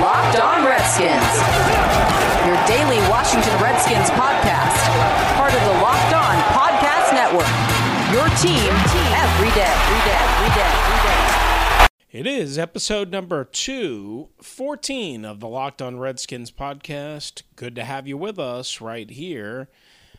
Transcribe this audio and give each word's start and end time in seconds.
Locked 0.00 0.40
On 0.40 0.64
Redskins, 0.64 1.36
your 2.46 2.56
daily 2.66 2.96
Washington 3.10 3.52
Redskins 3.62 4.08
podcast, 4.10 4.80
part 5.36 5.52
of 5.52 5.60
the 5.60 5.72
Locked 5.82 6.14
On 6.14 6.36
Podcast 6.56 7.12
Network. 7.12 7.44
Your 8.10 8.26
team 8.38 8.72
every 9.12 9.50
day, 9.50 9.68
every 9.68 10.00
day, 10.08 10.16
every 10.16 10.48
day, 10.56 10.72
every 10.72 11.00
day. 11.06 11.86
It 12.18 12.26
is 12.26 12.58
episode 12.58 13.10
number 13.10 13.44
214 13.44 15.26
of 15.26 15.38
the 15.38 15.48
Locked 15.48 15.82
On 15.82 15.98
Redskins 15.98 16.50
podcast. 16.50 17.42
Good 17.54 17.76
to 17.76 17.84
have 17.84 18.08
you 18.08 18.16
with 18.16 18.38
us 18.38 18.80
right 18.80 19.10
here 19.10 19.68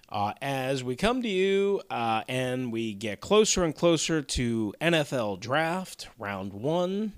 uh, 0.10 0.34
as 0.44 0.84
we 0.84 0.96
come 0.96 1.24
to 1.24 1.28
you 1.28 1.82
uh, 1.90 2.22
and 2.28 2.72
we 2.72 2.94
get 2.94 3.20
closer 3.20 3.64
and 3.64 3.76
closer 3.76 4.22
to 4.22 4.76
NFL 4.80 5.40
draft, 5.40 6.08
round 6.20 6.54
one, 6.54 7.14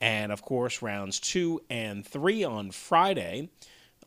and 0.00 0.32
of 0.32 0.42
course, 0.42 0.82
rounds 0.82 1.20
two 1.20 1.60
and 1.70 2.06
three 2.06 2.44
on 2.44 2.70
Friday. 2.70 3.50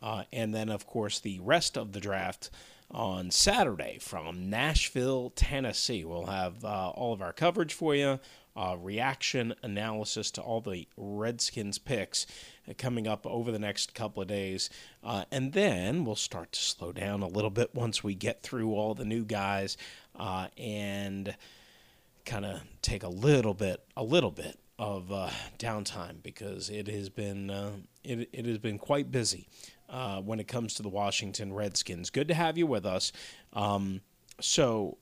Uh, 0.00 0.24
and 0.32 0.54
then, 0.54 0.68
of 0.68 0.86
course, 0.86 1.18
the 1.18 1.40
rest 1.40 1.76
of 1.76 1.92
the 1.92 2.00
draft 2.00 2.50
on 2.90 3.30
Saturday 3.30 3.98
from 4.00 4.48
Nashville, 4.48 5.30
Tennessee. 5.30 6.04
We'll 6.04 6.26
have 6.26 6.64
uh, 6.64 6.90
all 6.90 7.12
of 7.12 7.20
our 7.20 7.32
coverage 7.32 7.74
for 7.74 7.94
you, 7.94 8.18
uh, 8.56 8.76
reaction 8.80 9.54
analysis 9.62 10.30
to 10.32 10.40
all 10.40 10.60
the 10.60 10.88
Redskins 10.96 11.78
picks 11.78 12.26
coming 12.76 13.06
up 13.06 13.26
over 13.26 13.50
the 13.50 13.58
next 13.58 13.94
couple 13.94 14.22
of 14.22 14.28
days. 14.28 14.70
Uh, 15.02 15.24
and 15.30 15.52
then 15.52 16.04
we'll 16.04 16.16
start 16.16 16.52
to 16.52 16.60
slow 16.60 16.92
down 16.92 17.22
a 17.22 17.28
little 17.28 17.50
bit 17.50 17.74
once 17.74 18.02
we 18.02 18.14
get 18.14 18.42
through 18.42 18.74
all 18.74 18.94
the 18.94 19.04
new 19.04 19.24
guys 19.24 19.76
uh, 20.18 20.48
and 20.56 21.34
kind 22.24 22.44
of 22.44 22.62
take 22.82 23.02
a 23.02 23.08
little 23.08 23.54
bit, 23.54 23.82
a 23.96 24.02
little 24.02 24.30
bit 24.30 24.58
of 24.78 25.10
uh, 25.10 25.30
downtime 25.58 26.22
because 26.22 26.70
it 26.70 26.86
has 26.86 27.08
been 27.08 27.50
uh, 27.50 27.72
it, 28.04 28.28
it 28.32 28.46
has 28.46 28.58
been 28.58 28.78
quite 28.78 29.10
busy 29.10 29.48
uh, 29.88 30.20
when 30.20 30.38
it 30.38 30.46
comes 30.46 30.74
to 30.74 30.82
the 30.82 30.88
Washington 30.88 31.52
Redskins. 31.52 32.10
Good 32.10 32.28
to 32.28 32.34
have 32.34 32.56
you 32.56 32.66
with 32.66 32.86
us. 32.86 33.12
Um, 33.52 34.00
so 34.40 34.98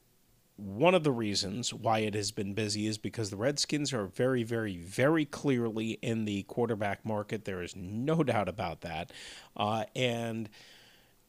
one 0.57 0.95
of 0.95 1.05
the 1.05 1.13
reasons 1.13 1.75
why 1.75 2.01
it 2.01 2.15
has 2.15 2.31
been 2.31 2.55
busy 2.55 2.87
is 2.87 2.97
because 2.97 3.29
the 3.29 3.37
Redskins 3.37 3.93
are 3.93 4.07
very, 4.07 4.43
very, 4.43 4.79
very 4.79 5.27
clearly 5.27 5.99
in 6.01 6.25
the 6.25 6.45
quarterback 6.45 7.05
market. 7.05 7.45
There 7.45 7.63
is 7.63 7.77
no 7.77 8.23
doubt 8.23 8.49
about 8.49 8.81
that. 8.81 9.13
Uh, 9.55 9.85
and 9.95 10.49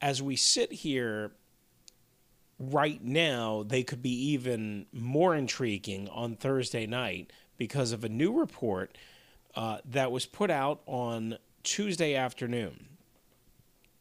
as 0.02 0.22
we 0.22 0.38
sit 0.38 0.72
here 0.72 1.32
right 2.58 3.04
now, 3.04 3.64
they 3.67 3.84
could 3.84 4.02
be 4.02 4.32
even 4.32 4.86
more 4.94 5.36
intriguing 5.36 6.08
on 6.09 6.36
Thursday 6.36 6.88
night 6.88 7.32
because 7.58 7.92
of 7.92 8.04
a 8.04 8.10
new 8.10 8.40
report 8.40 8.98
uh, 9.56 9.80
that 9.86 10.12
was 10.12 10.26
put 10.26 10.52
out 10.52 10.82
on 10.86 11.38
Tuesday 11.64 12.16
afternoon. 12.16 12.88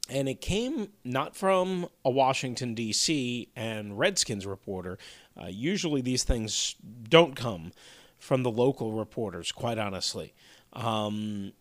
And 0.08 0.28
it 0.28 0.40
came 0.40 0.88
not 1.04 1.34
from 1.34 1.88
a 2.04 2.10
Washington, 2.10 2.74
D.C. 2.74 3.48
and 3.56 3.98
Redskins 3.98 4.46
reporter. 4.46 4.98
Uh, 5.40 5.46
usually 5.46 6.00
these 6.00 6.22
things 6.22 6.76
don't 7.08 7.34
come 7.34 7.72
from 8.18 8.42
the 8.42 8.50
local 8.50 8.92
reporters, 8.92 9.50
quite 9.50 9.78
honestly. 9.78 10.32
Um, 10.72 11.52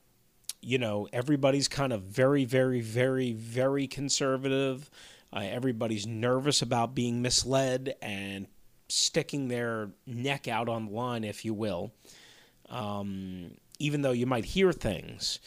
you 0.62 0.78
know, 0.78 1.08
everybody's 1.14 1.68
kind 1.68 1.94
of 1.94 2.04
very, 2.04 2.46
very, 2.46 2.82
very, 2.82 3.34
very 3.34 3.88
conservative. 3.88 4.90
Uh, 5.34 5.40
everybody's 5.44 6.06
nervous 6.06 6.62
about 6.62 6.96
being 6.96 7.22
misled 7.22 7.96
and 8.02 8.48
sticking 8.88 9.48
their 9.48 9.90
neck 10.06 10.48
out 10.48 10.70
on 10.70 10.86
the 10.86 10.92
line, 10.92 11.24
if 11.24 11.46
you 11.46 11.54
will, 11.54 11.92
um, 12.70 13.52
even 13.80 14.02
though 14.02 14.12
you 14.12 14.26
might 14.26 14.46
hear 14.46 14.72
things. 14.72 15.40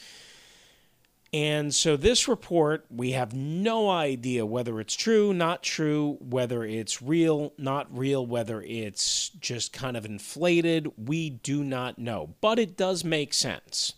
And 1.32 1.74
so, 1.74 1.96
this 1.96 2.26
report, 2.26 2.86
we 2.88 3.12
have 3.12 3.34
no 3.34 3.90
idea 3.90 4.46
whether 4.46 4.80
it's 4.80 4.94
true, 4.94 5.34
not 5.34 5.62
true, 5.62 6.16
whether 6.20 6.64
it's 6.64 7.02
real, 7.02 7.52
not 7.58 7.86
real, 7.96 8.24
whether 8.24 8.62
it's 8.62 9.28
just 9.28 9.74
kind 9.74 9.94
of 9.94 10.06
inflated. 10.06 10.90
We 10.96 11.28
do 11.28 11.62
not 11.62 11.98
know. 11.98 12.34
But 12.40 12.58
it 12.58 12.78
does 12.78 13.04
make 13.04 13.34
sense. 13.34 13.92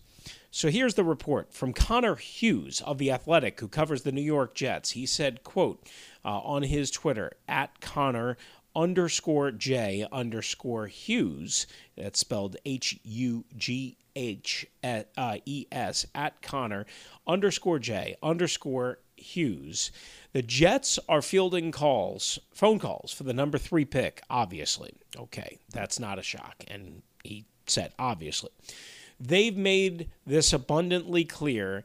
So 0.50 0.68
here's 0.68 0.94
the 0.94 1.04
report 1.04 1.54
from 1.54 1.72
Connor 1.72 2.16
Hughes 2.16 2.80
of 2.80 2.98
The 2.98 3.12
Athletic, 3.12 3.60
who 3.60 3.68
covers 3.68 4.02
the 4.02 4.10
New 4.10 4.20
York 4.20 4.52
Jets. 4.56 4.90
He 4.90 5.06
said, 5.06 5.44
quote, 5.44 5.86
uh, 6.24 6.40
on 6.40 6.64
his 6.64 6.90
Twitter, 6.90 7.30
at 7.46 7.80
Connor 7.80 8.36
underscore 8.74 9.50
J 9.52 10.06
underscore 10.12 10.86
Hughes, 10.86 11.66
that's 11.96 12.18
spelled 12.18 12.56
H 12.64 12.98
U 13.04 13.44
G 13.56 13.96
H 14.16 14.66
E 14.84 15.66
S, 15.72 16.06
at 16.14 16.42
Connor 16.42 16.86
underscore 17.26 17.78
J 17.78 18.16
underscore 18.22 18.98
Hughes. 19.16 19.90
The 20.32 20.42
Jets 20.42 20.98
are 21.08 21.22
fielding 21.22 21.72
calls, 21.72 22.38
phone 22.52 22.78
calls 22.78 23.12
for 23.12 23.24
the 23.24 23.34
number 23.34 23.58
three 23.58 23.84
pick, 23.84 24.22
obviously. 24.30 24.94
Okay, 25.16 25.58
that's 25.72 26.00
not 26.00 26.18
a 26.18 26.22
shock. 26.22 26.64
And 26.68 27.02
he 27.24 27.44
said, 27.66 27.92
obviously. 27.98 28.50
They've 29.18 29.56
made 29.56 30.08
this 30.26 30.52
abundantly 30.52 31.24
clear 31.24 31.84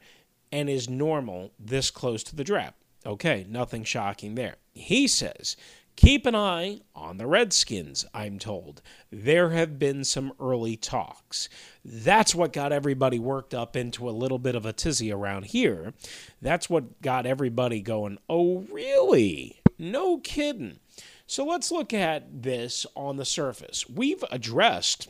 and 0.52 0.70
is 0.70 0.90
normal 0.90 1.52
this 1.60 1.92
close 1.92 2.24
to 2.24 2.36
the 2.36 2.44
draft. 2.44 2.78
Okay, 3.06 3.46
nothing 3.50 3.84
shocking 3.84 4.36
there. 4.36 4.56
He 4.74 5.08
says 5.08 5.58
Keep 5.96 6.26
an 6.26 6.36
eye 6.36 6.82
on 6.94 7.18
the 7.18 7.26
Redskins, 7.26 8.06
I'm 8.14 8.38
told. 8.38 8.82
There 9.12 9.52
have 9.52 9.80
been 9.80 10.04
some 10.04 10.34
early 10.42 10.76
talks. 10.76 11.48
That's 11.86 12.36
what 12.36 12.52
got 12.52 12.74
everybody 12.74 13.18
worked 13.18 13.54
up 13.54 13.78
into 13.78 14.10
a 14.10 14.12
little 14.12 14.40
bit 14.40 14.56
of 14.56 14.66
a 14.66 14.74
tizzy 14.74 15.12
around 15.12 15.46
here. 15.46 15.94
That's 16.42 16.70
what 16.70 17.02
got 17.02 17.26
everybody 17.26 17.82
going, 17.82 18.18
oh, 18.30 18.66
really? 18.72 19.62
No 19.80 20.18
kidding. 20.18 20.80
So 21.28 21.46
let's 21.46 21.72
look 21.72 21.94
at 21.94 22.44
this 22.44 22.86
on 22.96 23.16
the 23.16 23.26
surface. 23.26 23.90
We've 23.90 24.24
addressed 24.32 25.08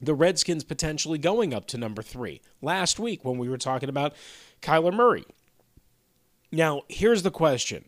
the 0.00 0.14
Redskins 0.14 0.64
potentially 0.64 1.18
going 1.18 1.54
up 1.54 1.66
to 1.68 1.78
number 1.78 2.02
three 2.02 2.40
last 2.60 2.98
week 2.98 3.24
when 3.24 3.38
we 3.38 3.48
were 3.48 3.58
talking 3.58 3.88
about 3.88 4.14
Kyler 4.62 4.92
Murray. 4.92 5.24
Now, 6.50 6.82
here's 6.88 7.22
the 7.22 7.30
question 7.30 7.84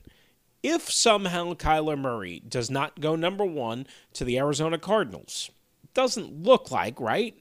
if 0.63 0.91
somehow 0.91 1.55
Kyler 1.55 1.99
Murray 1.99 2.43
does 2.47 2.71
not 2.71 3.01
go 3.01 3.17
number 3.17 3.45
one 3.45 3.87
to 4.15 4.25
the 4.25 4.39
Arizona 4.39 4.79
Cardinals, 4.79 5.51
doesn't 5.95 6.43
look 6.43 6.71
like, 6.71 7.01
right? 7.01 7.37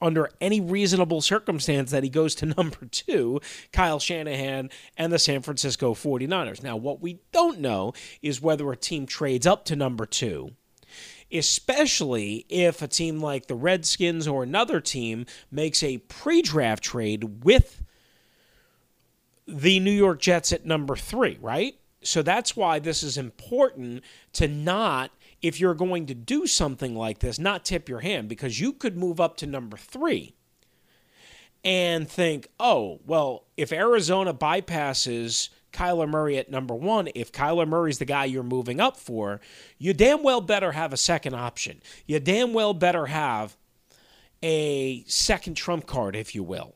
Under 0.00 0.28
any 0.40 0.60
reasonable 0.60 1.20
circumstance 1.20 1.90
that 1.92 2.02
he 2.02 2.10
goes 2.10 2.34
to 2.36 2.46
number 2.58 2.86
two, 2.90 3.40
Kyle 3.72 4.00
Shanahan 4.00 4.70
and 4.96 5.12
the 5.12 5.18
San 5.18 5.42
Francisco 5.42 5.94
49ers. 5.94 6.62
Now, 6.62 6.76
what 6.76 7.00
we 7.00 7.20
don't 7.32 7.60
know 7.60 7.92
is 8.20 8.42
whether 8.42 8.70
a 8.70 8.76
team 8.76 9.06
trades 9.06 9.46
up 9.46 9.64
to 9.66 9.76
number 9.76 10.06
two 10.06 10.50
especially 11.32 12.46
if 12.48 12.80
a 12.80 12.86
team 12.86 13.18
like 13.18 13.46
the 13.46 13.56
Redskins 13.56 14.28
or 14.28 14.44
another 14.44 14.80
team 14.80 15.26
makes 15.50 15.82
a 15.82 15.98
pre 15.98 16.42
draft 16.42 16.84
trade 16.84 17.44
with 17.44 17.82
the 19.46 19.80
New 19.80 19.90
York 19.90 20.20
Jets 20.20 20.52
at 20.52 20.64
number 20.64 20.96
three, 20.96 21.38
right? 21.40 21.76
So 22.02 22.22
that's 22.22 22.54
why 22.54 22.78
this 22.78 23.02
is 23.02 23.16
important 23.16 24.04
to 24.34 24.46
not, 24.46 25.10
if 25.42 25.58
you're 25.58 25.74
going 25.74 26.06
to 26.06 26.14
do 26.14 26.46
something 26.46 26.94
like 26.94 27.20
this, 27.20 27.38
not 27.38 27.64
tip 27.64 27.88
your 27.88 28.00
hand 28.00 28.28
because 28.28 28.60
you 28.60 28.72
could 28.72 28.96
move 28.96 29.20
up 29.20 29.36
to 29.38 29.46
number 29.46 29.76
three 29.76 30.34
and 31.64 32.08
think, 32.08 32.48
oh, 32.60 33.00
well, 33.06 33.44
if 33.56 33.72
Arizona 33.72 34.34
bypasses 34.34 35.48
Kyler 35.72 36.08
Murray 36.08 36.36
at 36.36 36.50
number 36.50 36.74
one, 36.74 37.08
if 37.14 37.32
Kyler 37.32 37.66
Murray's 37.66 37.98
the 37.98 38.04
guy 38.04 38.26
you're 38.26 38.42
moving 38.42 38.80
up 38.80 38.96
for, 38.96 39.40
you 39.78 39.94
damn 39.94 40.22
well 40.22 40.42
better 40.42 40.72
have 40.72 40.92
a 40.92 40.98
second 40.98 41.34
option. 41.34 41.80
You 42.06 42.20
damn 42.20 42.52
well 42.52 42.74
better 42.74 43.06
have 43.06 43.56
a 44.42 45.04
second 45.06 45.54
trump 45.54 45.86
card, 45.86 46.14
if 46.14 46.34
you 46.34 46.42
will. 46.42 46.74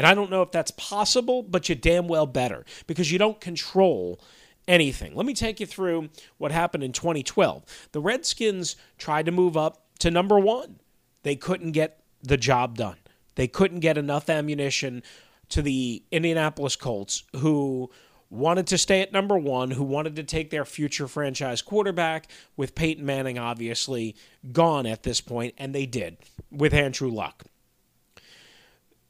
And 0.00 0.06
I 0.06 0.14
don't 0.14 0.30
know 0.30 0.40
if 0.40 0.50
that's 0.50 0.70
possible, 0.70 1.42
but 1.42 1.68
you 1.68 1.74
damn 1.74 2.08
well 2.08 2.24
better 2.24 2.64
because 2.86 3.12
you 3.12 3.18
don't 3.18 3.38
control 3.38 4.18
anything. 4.66 5.14
Let 5.14 5.26
me 5.26 5.34
take 5.34 5.60
you 5.60 5.66
through 5.66 6.08
what 6.38 6.52
happened 6.52 6.82
in 6.82 6.92
2012. 6.92 7.88
The 7.92 8.00
Redskins 8.00 8.76
tried 8.96 9.26
to 9.26 9.30
move 9.30 9.58
up 9.58 9.82
to 9.98 10.10
number 10.10 10.38
one, 10.38 10.80
they 11.22 11.36
couldn't 11.36 11.72
get 11.72 12.00
the 12.22 12.38
job 12.38 12.78
done. 12.78 12.96
They 13.34 13.46
couldn't 13.46 13.80
get 13.80 13.98
enough 13.98 14.30
ammunition 14.30 15.02
to 15.50 15.60
the 15.60 16.02
Indianapolis 16.10 16.76
Colts, 16.76 17.24
who 17.36 17.90
wanted 18.30 18.68
to 18.68 18.78
stay 18.78 19.02
at 19.02 19.12
number 19.12 19.36
one, 19.36 19.72
who 19.72 19.84
wanted 19.84 20.16
to 20.16 20.22
take 20.22 20.48
their 20.48 20.64
future 20.64 21.08
franchise 21.08 21.60
quarterback, 21.60 22.30
with 22.56 22.74
Peyton 22.74 23.04
Manning 23.04 23.38
obviously 23.38 24.16
gone 24.50 24.86
at 24.86 25.02
this 25.02 25.20
point, 25.20 25.52
and 25.58 25.74
they 25.74 25.84
did 25.84 26.16
with 26.50 26.72
Andrew 26.72 27.10
Luck 27.10 27.44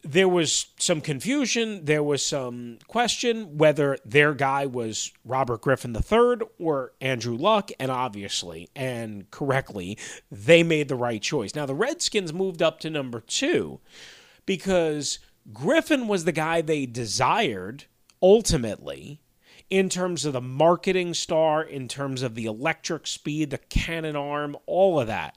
there 0.03 0.29
was 0.29 0.67
some 0.79 1.01
confusion. 1.01 1.85
There 1.85 2.03
was 2.03 2.25
some 2.25 2.79
question 2.87 3.59
whether 3.59 3.99
their 4.05 4.35
guy 4.35 4.67
was 4.67 5.13
Robert 5.25 5.61
Griffin 5.61 5.95
III 5.95 6.47
or 6.59 6.93
Andrew 7.01 7.37
Luck, 7.37 7.71
and 7.79 7.91
obviously 7.91 8.69
and 8.75 9.31
correctly, 9.31 9.99
they 10.31 10.63
made 10.63 10.89
the 10.89 10.97
right 10.97 11.21
choice. 11.21 11.55
Now, 11.55 11.67
the 11.67 11.75
Redskins 11.75 12.33
moved 12.33 12.63
up 12.63 12.81
to 12.81 12.91
number 12.91 13.21
two 13.21 13.81
because 14.47 15.19
Griffin 15.53 16.09
was 16.09 16.25
the 16.25 16.33
guy 16.33 16.61
they 16.61 16.87
desired 16.87 17.85
ultimately 18.23 19.21
in 19.69 19.89
terms 19.89 20.25
of 20.25 20.33
the 20.33 20.41
marketing 20.41 21.15
star, 21.15 21.63
in 21.63 21.89
terms 21.89 22.23
of 22.23 22.35
the 22.35 22.47
electric 22.47 23.07
speed, 23.07 23.51
the 23.51 23.59
cannon 23.59 24.17
arm, 24.17 24.57
all 24.67 24.99
of 24.99 25.07
that. 25.07 25.37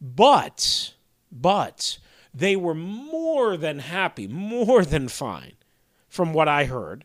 But, 0.00 0.94
but 1.30 1.98
they 2.32 2.56
were 2.56 2.74
more 2.74 3.56
than 3.56 3.80
happy, 3.80 4.26
more 4.26 4.84
than 4.84 5.08
fine, 5.08 5.54
from 6.08 6.32
what 6.32 6.48
I 6.48 6.64
heard. 6.64 7.04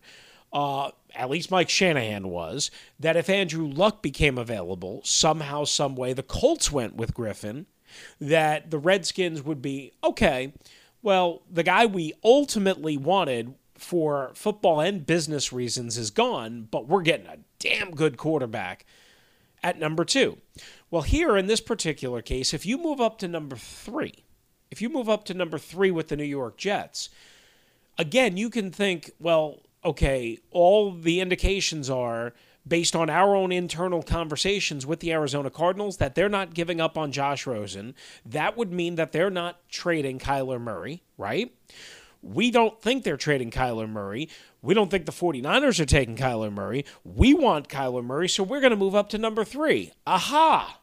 Uh, 0.54 0.92
at 1.14 1.30
least 1.30 1.52
Mike 1.52 1.70
Shanahan 1.70 2.30
was, 2.30 2.72
that 3.00 3.18
if 3.18 3.30
Andrew 3.30 3.68
Luck 3.68 4.02
became 4.02 4.38
available, 4.38 5.02
somehow, 5.04 5.64
some 5.64 5.96
way, 5.96 6.14
the 6.14 6.24
Colts 6.24 6.72
went 6.72 6.96
with 6.96 7.14
Griffin, 7.14 7.66
that 8.20 8.72
the 8.72 8.78
Redskins 8.80 9.44
would 9.44 9.62
be 9.62 9.92
okay. 10.04 10.54
Well, 11.02 11.42
the 11.50 11.64
guy 11.64 11.86
we 11.86 12.14
ultimately 12.24 12.98
wanted 12.98 13.54
for 13.78 14.32
football 14.34 14.80
and 14.80 15.06
business 15.06 15.52
reasons 15.52 15.98
is 15.98 16.10
gone, 16.10 16.68
but 16.72 16.88
we're 16.88 17.02
getting 17.02 17.28
a 17.28 17.40
damn 17.60 17.92
good 17.92 18.18
quarterback 18.18 18.86
at 19.64 19.80
number 19.80 20.06
two. 20.06 20.38
Well, 20.90 21.02
here 21.02 21.36
in 21.38 21.48
this 21.48 21.62
particular 21.62 22.22
case, 22.22 22.54
if 22.54 22.66
you 22.66 22.78
move 22.78 23.02
up 23.02 23.18
to 23.20 23.28
number 23.28 23.56
three, 23.56 24.25
if 24.76 24.82
you 24.82 24.90
move 24.90 25.08
up 25.08 25.24
to 25.24 25.34
number 25.34 25.58
three 25.58 25.90
with 25.90 26.10
the 26.10 26.18
New 26.18 26.26
York 26.26 26.58
Jets, 26.58 27.08
again, 27.98 28.36
you 28.36 28.50
can 28.50 28.72
think, 28.72 29.12
well, 29.22 29.62
okay, 29.86 30.38
all 30.52 30.92
the 30.92 31.22
indications 31.22 31.90
are 31.90 32.34
based 32.68 32.94
on 32.94 33.10
our 33.10 33.38
own 33.38 33.54
internal 33.54 34.04
conversations 34.04 34.86
with 34.86 35.00
the 35.00 35.14
Arizona 35.14 35.50
Cardinals 35.50 35.96
that 35.96 36.14
they're 36.14 36.28
not 36.28 36.54
giving 36.54 36.82
up 36.82 36.98
on 36.98 37.14
Josh 37.14 37.48
Rosen. 37.48 37.96
That 38.26 38.58
would 38.58 38.74
mean 38.74 38.96
that 38.96 39.14
they're 39.14 39.30
not 39.30 39.62
trading 39.70 40.20
Kyler 40.20 40.60
Murray, 40.60 41.04
right? 41.18 41.56
We 42.22 42.52
don't 42.52 42.82
think 42.82 43.06
they're 43.06 43.16
trading 43.16 43.52
Kyler 43.52 43.88
Murray. 43.88 44.28
We 44.62 44.74
don't 44.74 44.92
think 44.92 45.06
the 45.06 45.14
49ers 45.14 45.80
are 45.80 45.86
taking 45.86 46.18
Kyler 46.18 46.52
Murray. 46.52 46.84
We 47.06 47.34
want 47.34 47.70
Kyler 47.70 48.04
Murray, 48.04 48.28
so 48.28 48.44
we're 48.44 48.60
going 48.60 48.72
to 48.72 48.76
move 48.76 48.94
up 48.94 49.08
to 49.12 49.18
number 49.18 49.46
three. 49.46 49.94
Aha! 50.06 50.82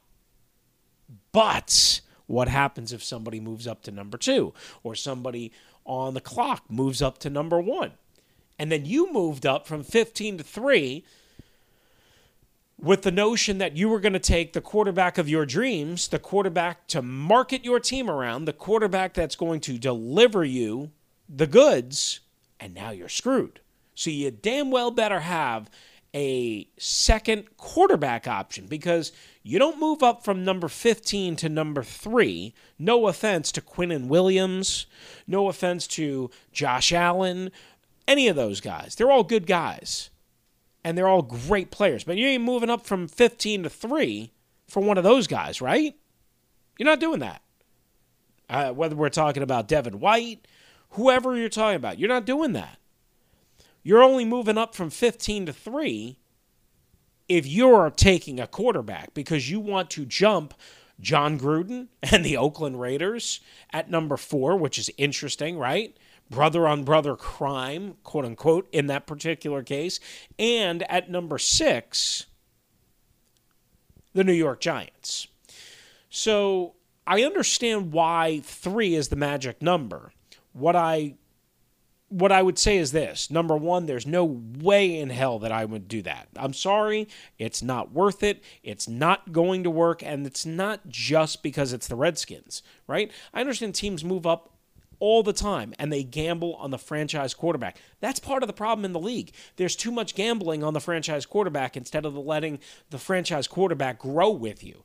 But 1.30 2.00
what 2.26 2.48
happens 2.48 2.92
if 2.92 3.02
somebody 3.02 3.40
moves 3.40 3.66
up 3.66 3.82
to 3.82 3.90
number 3.90 4.18
two 4.18 4.52
or 4.82 4.94
somebody 4.94 5.52
on 5.84 6.14
the 6.14 6.20
clock 6.20 6.64
moves 6.70 7.02
up 7.02 7.18
to 7.18 7.30
number 7.30 7.60
one? 7.60 7.92
And 8.58 8.70
then 8.70 8.84
you 8.84 9.12
moved 9.12 9.44
up 9.44 9.66
from 9.66 9.82
15 9.82 10.38
to 10.38 10.44
3 10.44 11.04
with 12.78 13.02
the 13.02 13.10
notion 13.10 13.58
that 13.58 13.76
you 13.76 13.88
were 13.88 14.00
going 14.00 14.12
to 14.12 14.18
take 14.18 14.52
the 14.52 14.60
quarterback 14.60 15.16
of 15.16 15.28
your 15.28 15.46
dreams, 15.46 16.08
the 16.08 16.18
quarterback 16.18 16.86
to 16.88 17.00
market 17.00 17.64
your 17.64 17.78
team 17.78 18.10
around, 18.10 18.44
the 18.44 18.52
quarterback 18.52 19.14
that's 19.14 19.36
going 19.36 19.60
to 19.60 19.78
deliver 19.78 20.44
you 20.44 20.90
the 21.28 21.46
goods, 21.46 22.20
and 22.58 22.74
now 22.74 22.90
you're 22.90 23.08
screwed. 23.08 23.60
So 23.94 24.10
you 24.10 24.30
damn 24.30 24.70
well 24.70 24.90
better 24.90 25.20
have 25.20 25.70
a 26.14 26.68
second 26.76 27.56
quarterback 27.56 28.28
option 28.28 28.66
because 28.66 29.12
you 29.42 29.58
don't 29.58 29.80
move 29.80 30.02
up 30.02 30.24
from 30.24 30.44
number 30.44 30.68
15 30.68 31.36
to 31.36 31.48
number 31.48 31.82
3. 31.82 32.54
No 32.78 33.06
offense 33.06 33.50
to 33.52 33.60
Quinnen 33.60 34.06
Williams, 34.08 34.86
no 35.26 35.48
offense 35.48 35.86
to 35.88 36.30
Josh 36.52 36.92
Allen, 36.92 37.50
any 38.06 38.28
of 38.28 38.36
those 38.36 38.60
guys. 38.60 38.94
They're 38.94 39.10
all 39.10 39.24
good 39.24 39.46
guys. 39.46 40.10
And 40.84 40.98
they're 40.98 41.08
all 41.08 41.22
great 41.22 41.70
players. 41.70 42.02
But 42.02 42.16
you 42.16 42.26
ain't 42.26 42.42
moving 42.42 42.68
up 42.70 42.84
from 42.84 43.06
15 43.06 43.62
to 43.62 43.70
3 43.70 44.32
for 44.66 44.82
one 44.82 44.98
of 44.98 45.04
those 45.04 45.28
guys, 45.28 45.60
right? 45.62 45.94
You're 46.76 46.88
not 46.88 46.98
doing 46.98 47.20
that. 47.20 47.40
Uh, 48.50 48.72
whether 48.72 48.96
we're 48.96 49.08
talking 49.08 49.44
about 49.44 49.68
Devin 49.68 50.00
White, 50.00 50.46
whoever 50.90 51.36
you're 51.36 51.48
talking 51.48 51.76
about, 51.76 51.98
you're 51.98 52.08
not 52.08 52.26
doing 52.26 52.52
that. 52.52 52.78
You're 53.82 54.02
only 54.02 54.24
moving 54.24 54.58
up 54.58 54.74
from 54.74 54.90
15 54.90 55.46
to 55.46 55.52
3 55.52 56.18
if 57.28 57.46
you're 57.46 57.90
taking 57.90 58.38
a 58.38 58.46
quarterback 58.46 59.14
because 59.14 59.50
you 59.50 59.60
want 59.60 59.90
to 59.90 60.04
jump 60.04 60.54
Jon 61.00 61.38
Gruden 61.38 61.88
and 62.02 62.24
the 62.24 62.36
Oakland 62.36 62.80
Raiders 62.80 63.40
at 63.70 63.90
number 63.90 64.16
4, 64.16 64.56
which 64.56 64.78
is 64.78 64.90
interesting, 64.98 65.58
right? 65.58 65.96
brother 66.32 66.66
on 66.66 66.82
brother 66.82 67.14
crime, 67.14 67.94
quote 68.02 68.24
unquote, 68.24 68.68
in 68.72 68.88
that 68.88 69.06
particular 69.06 69.62
case. 69.62 70.00
And 70.38 70.82
at 70.90 71.10
number 71.10 71.38
six, 71.38 72.26
the 74.14 74.24
New 74.24 74.32
York 74.32 74.60
Giants. 74.60 75.28
So 76.10 76.74
I 77.06 77.22
understand 77.22 77.92
why 77.92 78.40
three 78.44 78.94
is 78.94 79.08
the 79.08 79.16
magic 79.16 79.62
number. 79.62 80.12
What 80.52 80.74
I 80.74 81.14
what 82.12 82.30
I 82.30 82.42
would 82.42 82.58
say 82.58 82.76
is 82.76 82.92
this 82.92 83.30
number 83.30 83.56
one, 83.56 83.86
there's 83.86 84.06
no 84.06 84.24
way 84.24 84.98
in 84.98 85.08
hell 85.08 85.38
that 85.38 85.50
I 85.50 85.64
would 85.64 85.88
do 85.88 86.02
that. 86.02 86.28
I'm 86.36 86.52
sorry. 86.52 87.08
It's 87.38 87.62
not 87.62 87.92
worth 87.92 88.22
it. 88.22 88.42
It's 88.62 88.86
not 88.86 89.32
going 89.32 89.64
to 89.64 89.70
work. 89.70 90.02
And 90.02 90.26
it's 90.26 90.44
not 90.44 90.88
just 90.88 91.42
because 91.42 91.72
it's 91.72 91.88
the 91.88 91.96
Redskins, 91.96 92.62
right? 92.86 93.10
I 93.32 93.40
understand 93.40 93.74
teams 93.74 94.04
move 94.04 94.26
up 94.26 94.50
all 94.98 95.22
the 95.22 95.32
time 95.32 95.72
and 95.78 95.90
they 95.90 96.04
gamble 96.04 96.54
on 96.56 96.70
the 96.70 96.78
franchise 96.78 97.32
quarterback. 97.32 97.78
That's 98.00 98.20
part 98.20 98.42
of 98.42 98.46
the 98.46 98.52
problem 98.52 98.84
in 98.84 98.92
the 98.92 99.00
league. 99.00 99.32
There's 99.56 99.74
too 99.74 99.90
much 99.90 100.14
gambling 100.14 100.62
on 100.62 100.74
the 100.74 100.80
franchise 100.80 101.24
quarterback 101.24 101.76
instead 101.78 102.04
of 102.04 102.14
letting 102.14 102.60
the 102.90 102.98
franchise 102.98 103.48
quarterback 103.48 103.98
grow 103.98 104.30
with 104.30 104.62
you. 104.62 104.84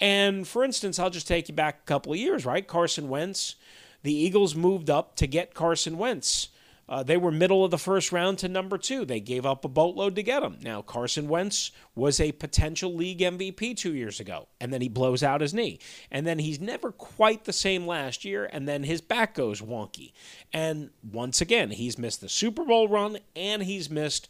And 0.00 0.46
for 0.46 0.62
instance, 0.62 0.98
I'll 0.98 1.10
just 1.10 1.28
take 1.28 1.48
you 1.48 1.54
back 1.54 1.80
a 1.82 1.86
couple 1.86 2.12
of 2.12 2.18
years, 2.18 2.46
right? 2.46 2.66
Carson 2.66 3.08
Wentz, 3.08 3.56
the 4.04 4.14
Eagles 4.14 4.54
moved 4.54 4.88
up 4.88 5.16
to 5.16 5.26
get 5.26 5.54
Carson 5.54 5.98
Wentz. 5.98 6.50
Uh, 6.88 7.02
they 7.02 7.16
were 7.16 7.30
middle 7.30 7.64
of 7.64 7.70
the 7.70 7.78
first 7.78 8.12
round 8.12 8.38
to 8.38 8.48
number 8.48 8.78
two. 8.78 9.04
They 9.04 9.20
gave 9.20 9.44
up 9.44 9.64
a 9.64 9.68
boatload 9.68 10.16
to 10.16 10.22
get 10.22 10.42
him. 10.42 10.58
Now, 10.62 10.80
Carson 10.80 11.28
Wentz 11.28 11.70
was 11.94 12.18
a 12.18 12.32
potential 12.32 12.94
league 12.94 13.18
MVP 13.18 13.76
two 13.76 13.94
years 13.94 14.20
ago, 14.20 14.48
and 14.60 14.72
then 14.72 14.80
he 14.80 14.88
blows 14.88 15.22
out 15.22 15.42
his 15.42 15.52
knee. 15.52 15.78
And 16.10 16.26
then 16.26 16.38
he's 16.38 16.60
never 16.60 16.90
quite 16.92 17.44
the 17.44 17.52
same 17.52 17.86
last 17.86 18.24
year, 18.24 18.48
and 18.52 18.66
then 18.66 18.84
his 18.84 19.00
back 19.00 19.34
goes 19.34 19.60
wonky. 19.60 20.12
And 20.52 20.90
once 21.02 21.40
again, 21.40 21.70
he's 21.70 21.98
missed 21.98 22.20
the 22.20 22.28
Super 22.28 22.64
Bowl 22.64 22.88
run, 22.88 23.18
and 23.36 23.62
he's 23.62 23.90
missed 23.90 24.28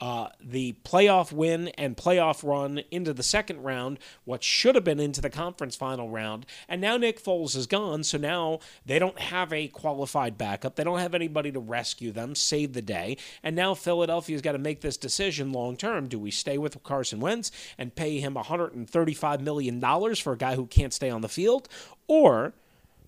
uh, 0.00 0.28
the 0.40 0.76
playoff 0.84 1.32
win 1.32 1.68
and 1.68 1.96
playoff 1.96 2.48
run 2.48 2.82
into 2.90 3.12
the 3.12 3.22
second 3.22 3.62
round, 3.62 3.98
what 4.24 4.44
should 4.44 4.74
have 4.74 4.84
been 4.84 5.00
into 5.00 5.20
the 5.20 5.30
conference 5.30 5.74
final 5.74 6.08
round. 6.08 6.46
And 6.68 6.80
now 6.80 6.96
Nick 6.96 7.22
Foles 7.22 7.56
is 7.56 7.66
gone, 7.66 8.04
so 8.04 8.16
now 8.18 8.60
they 8.86 8.98
don't 8.98 9.18
have 9.18 9.52
a 9.52 9.68
qualified 9.68 10.38
backup. 10.38 10.76
They 10.76 10.84
don't 10.84 11.00
have 11.00 11.14
anybody 11.14 11.50
to 11.52 11.60
rescue 11.60 12.12
them, 12.12 12.34
save 12.34 12.74
the 12.74 12.82
day. 12.82 13.16
And 13.42 13.56
now 13.56 13.74
Philadelphia's 13.74 14.42
got 14.42 14.52
to 14.52 14.58
make 14.58 14.80
this 14.80 14.96
decision 14.96 15.52
long 15.52 15.76
term. 15.76 16.08
Do 16.08 16.18
we 16.18 16.30
stay 16.30 16.58
with 16.58 16.80
Carson 16.82 17.20
Wentz 17.20 17.50
and 17.76 17.94
pay 17.94 18.20
him 18.20 18.34
$135 18.34 19.40
million 19.40 19.80
for 20.14 20.32
a 20.32 20.38
guy 20.38 20.54
who 20.54 20.66
can't 20.66 20.92
stay 20.92 21.10
on 21.10 21.22
the 21.22 21.28
field? 21.28 21.68
Or 22.06 22.54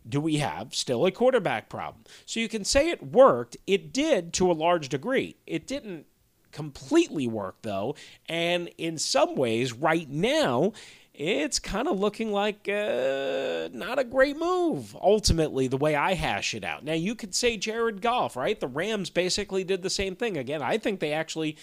do 0.08 0.20
we 0.20 0.38
have 0.38 0.74
still 0.74 1.06
a 1.06 1.10
quarterback 1.10 1.68
problem? 1.68 2.04
So 2.26 2.40
you 2.40 2.48
can 2.48 2.64
say 2.64 2.88
it 2.90 3.12
worked. 3.12 3.56
It 3.66 3.92
did 3.92 4.32
to 4.34 4.50
a 4.50 4.54
large 4.54 4.88
degree. 4.88 5.36
It 5.46 5.66
didn't 5.66 6.06
completely 6.52 7.26
work, 7.26 7.56
though. 7.62 7.94
And 8.28 8.70
in 8.78 8.98
some 8.98 9.34
ways, 9.34 9.72
right 9.72 10.08
now, 10.08 10.72
it's 11.14 11.58
kind 11.58 11.86
of 11.86 12.00
looking 12.00 12.32
like 12.32 12.68
uh, 12.68 13.68
not 13.72 13.98
a 13.98 14.04
great 14.04 14.38
move, 14.38 14.96
ultimately, 14.96 15.66
the 15.68 15.76
way 15.76 15.94
I 15.94 16.14
hash 16.14 16.54
it 16.54 16.64
out. 16.64 16.84
Now, 16.84 16.94
you 16.94 17.14
could 17.14 17.34
say 17.34 17.56
Jared 17.56 18.00
Goff, 18.00 18.36
right? 18.36 18.58
The 18.58 18.68
Rams 18.68 19.10
basically 19.10 19.64
did 19.64 19.82
the 19.82 19.90
same 19.90 20.16
thing. 20.16 20.36
Again, 20.36 20.62
I 20.62 20.78
think 20.78 21.00
they 21.00 21.12
actually, 21.12 21.56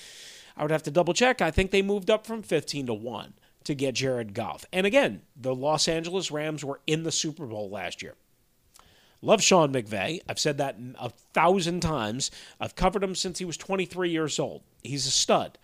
I 0.56 0.62
would 0.62 0.72
have 0.72 0.84
to 0.84 0.92
double 0.92 1.14
check, 1.14 1.42
I 1.42 1.52
think 1.52 1.72
they 1.72 1.82
moved 1.82 2.12
up 2.12 2.28
from 2.28 2.44
15 2.44 2.88
to 2.88 2.94
1 2.94 3.34
to 3.64 3.74
get 3.74 3.96
Jared 3.96 4.34
Goff. 4.34 4.64
And 4.72 4.86
again, 4.86 5.24
the 5.36 5.56
Los 5.56 5.88
Angeles 5.88 6.30
Rams 6.30 6.64
were 6.64 6.80
in 6.86 7.04
the 7.04 7.12
Super 7.12 7.46
Bowl 7.46 7.70
last 7.70 8.02
year. 8.02 8.16
Love 9.22 9.42
Sean 9.42 9.74
McVay. 9.74 10.20
I've 10.30 10.40
said 10.40 10.58
that 10.58 10.78
a 11.00 11.10
thousand 11.34 11.82
times. 11.82 12.32
I've 12.60 12.76
covered 12.76 13.04
him 13.04 13.16
since 13.16 13.40
he 13.40 13.46
was 13.46 13.58
23 13.58 14.10
years 14.10 14.40
old. 14.40 14.62
He's 14.84 15.08
a 15.08 15.12
stud. 15.12 15.58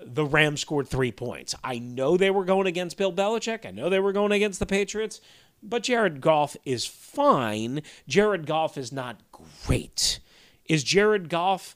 The 0.00 0.24
Rams 0.24 0.60
scored 0.60 0.88
three 0.88 1.12
points. 1.12 1.54
I 1.62 1.78
know 1.78 2.16
they 2.16 2.30
were 2.30 2.44
going 2.44 2.66
against 2.66 2.96
Bill 2.96 3.12
Belichick. 3.12 3.64
I 3.64 3.70
know 3.70 3.88
they 3.88 4.00
were 4.00 4.12
going 4.12 4.32
against 4.32 4.58
the 4.58 4.66
Patriots. 4.66 5.20
But 5.62 5.84
Jared 5.84 6.20
Goff 6.20 6.56
is 6.66 6.84
fine. 6.84 7.82
Jared 8.06 8.46
Goff 8.46 8.76
is 8.76 8.92
not 8.92 9.20
great. 9.32 10.20
Is 10.66 10.84
Jared 10.84 11.30
Goff 11.30 11.74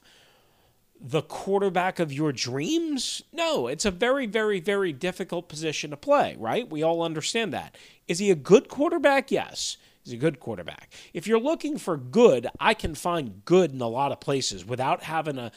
the 1.01 1.23
quarterback 1.23 1.97
of 1.97 2.13
your 2.13 2.31
dreams? 2.31 3.23
No, 3.33 3.67
it's 3.67 3.85
a 3.85 3.91
very, 3.91 4.27
very, 4.27 4.59
very 4.59 4.93
difficult 4.93 5.49
position 5.49 5.89
to 5.89 5.97
play, 5.97 6.35
right? 6.37 6.69
We 6.69 6.83
all 6.83 7.01
understand 7.01 7.51
that. 7.53 7.75
Is 8.07 8.19
he 8.19 8.29
a 8.29 8.35
good 8.35 8.67
quarterback? 8.67 9.31
Yes. 9.31 9.77
A 10.11 10.17
good 10.17 10.39
quarterback. 10.39 10.91
If 11.13 11.27
you're 11.27 11.39
looking 11.39 11.77
for 11.77 11.97
good, 11.97 12.47
I 12.59 12.73
can 12.73 12.95
find 12.95 13.43
good 13.45 13.71
in 13.71 13.81
a 13.81 13.87
lot 13.87 14.11
of 14.11 14.19
places 14.19 14.65
without 14.65 15.03
having 15.03 15.35
to 15.35 15.51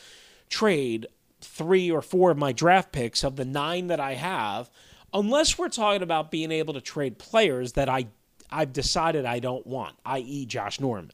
trade 0.48 1.06
three 1.40 1.90
or 1.90 2.02
four 2.02 2.30
of 2.30 2.38
my 2.38 2.52
draft 2.52 2.92
picks 2.92 3.24
of 3.24 3.36
the 3.36 3.44
nine 3.44 3.88
that 3.88 4.00
I 4.00 4.14
have, 4.14 4.70
unless 5.12 5.58
we're 5.58 5.68
talking 5.68 6.02
about 6.02 6.30
being 6.30 6.52
able 6.52 6.74
to 6.74 6.80
trade 6.80 7.18
players 7.18 7.72
that 7.72 7.88
I 7.88 8.06
I've 8.50 8.72
decided 8.72 9.24
I 9.24 9.38
don't 9.38 9.66
want, 9.66 9.96
i.e., 10.04 10.44
Josh 10.46 10.78
Norman. 10.78 11.12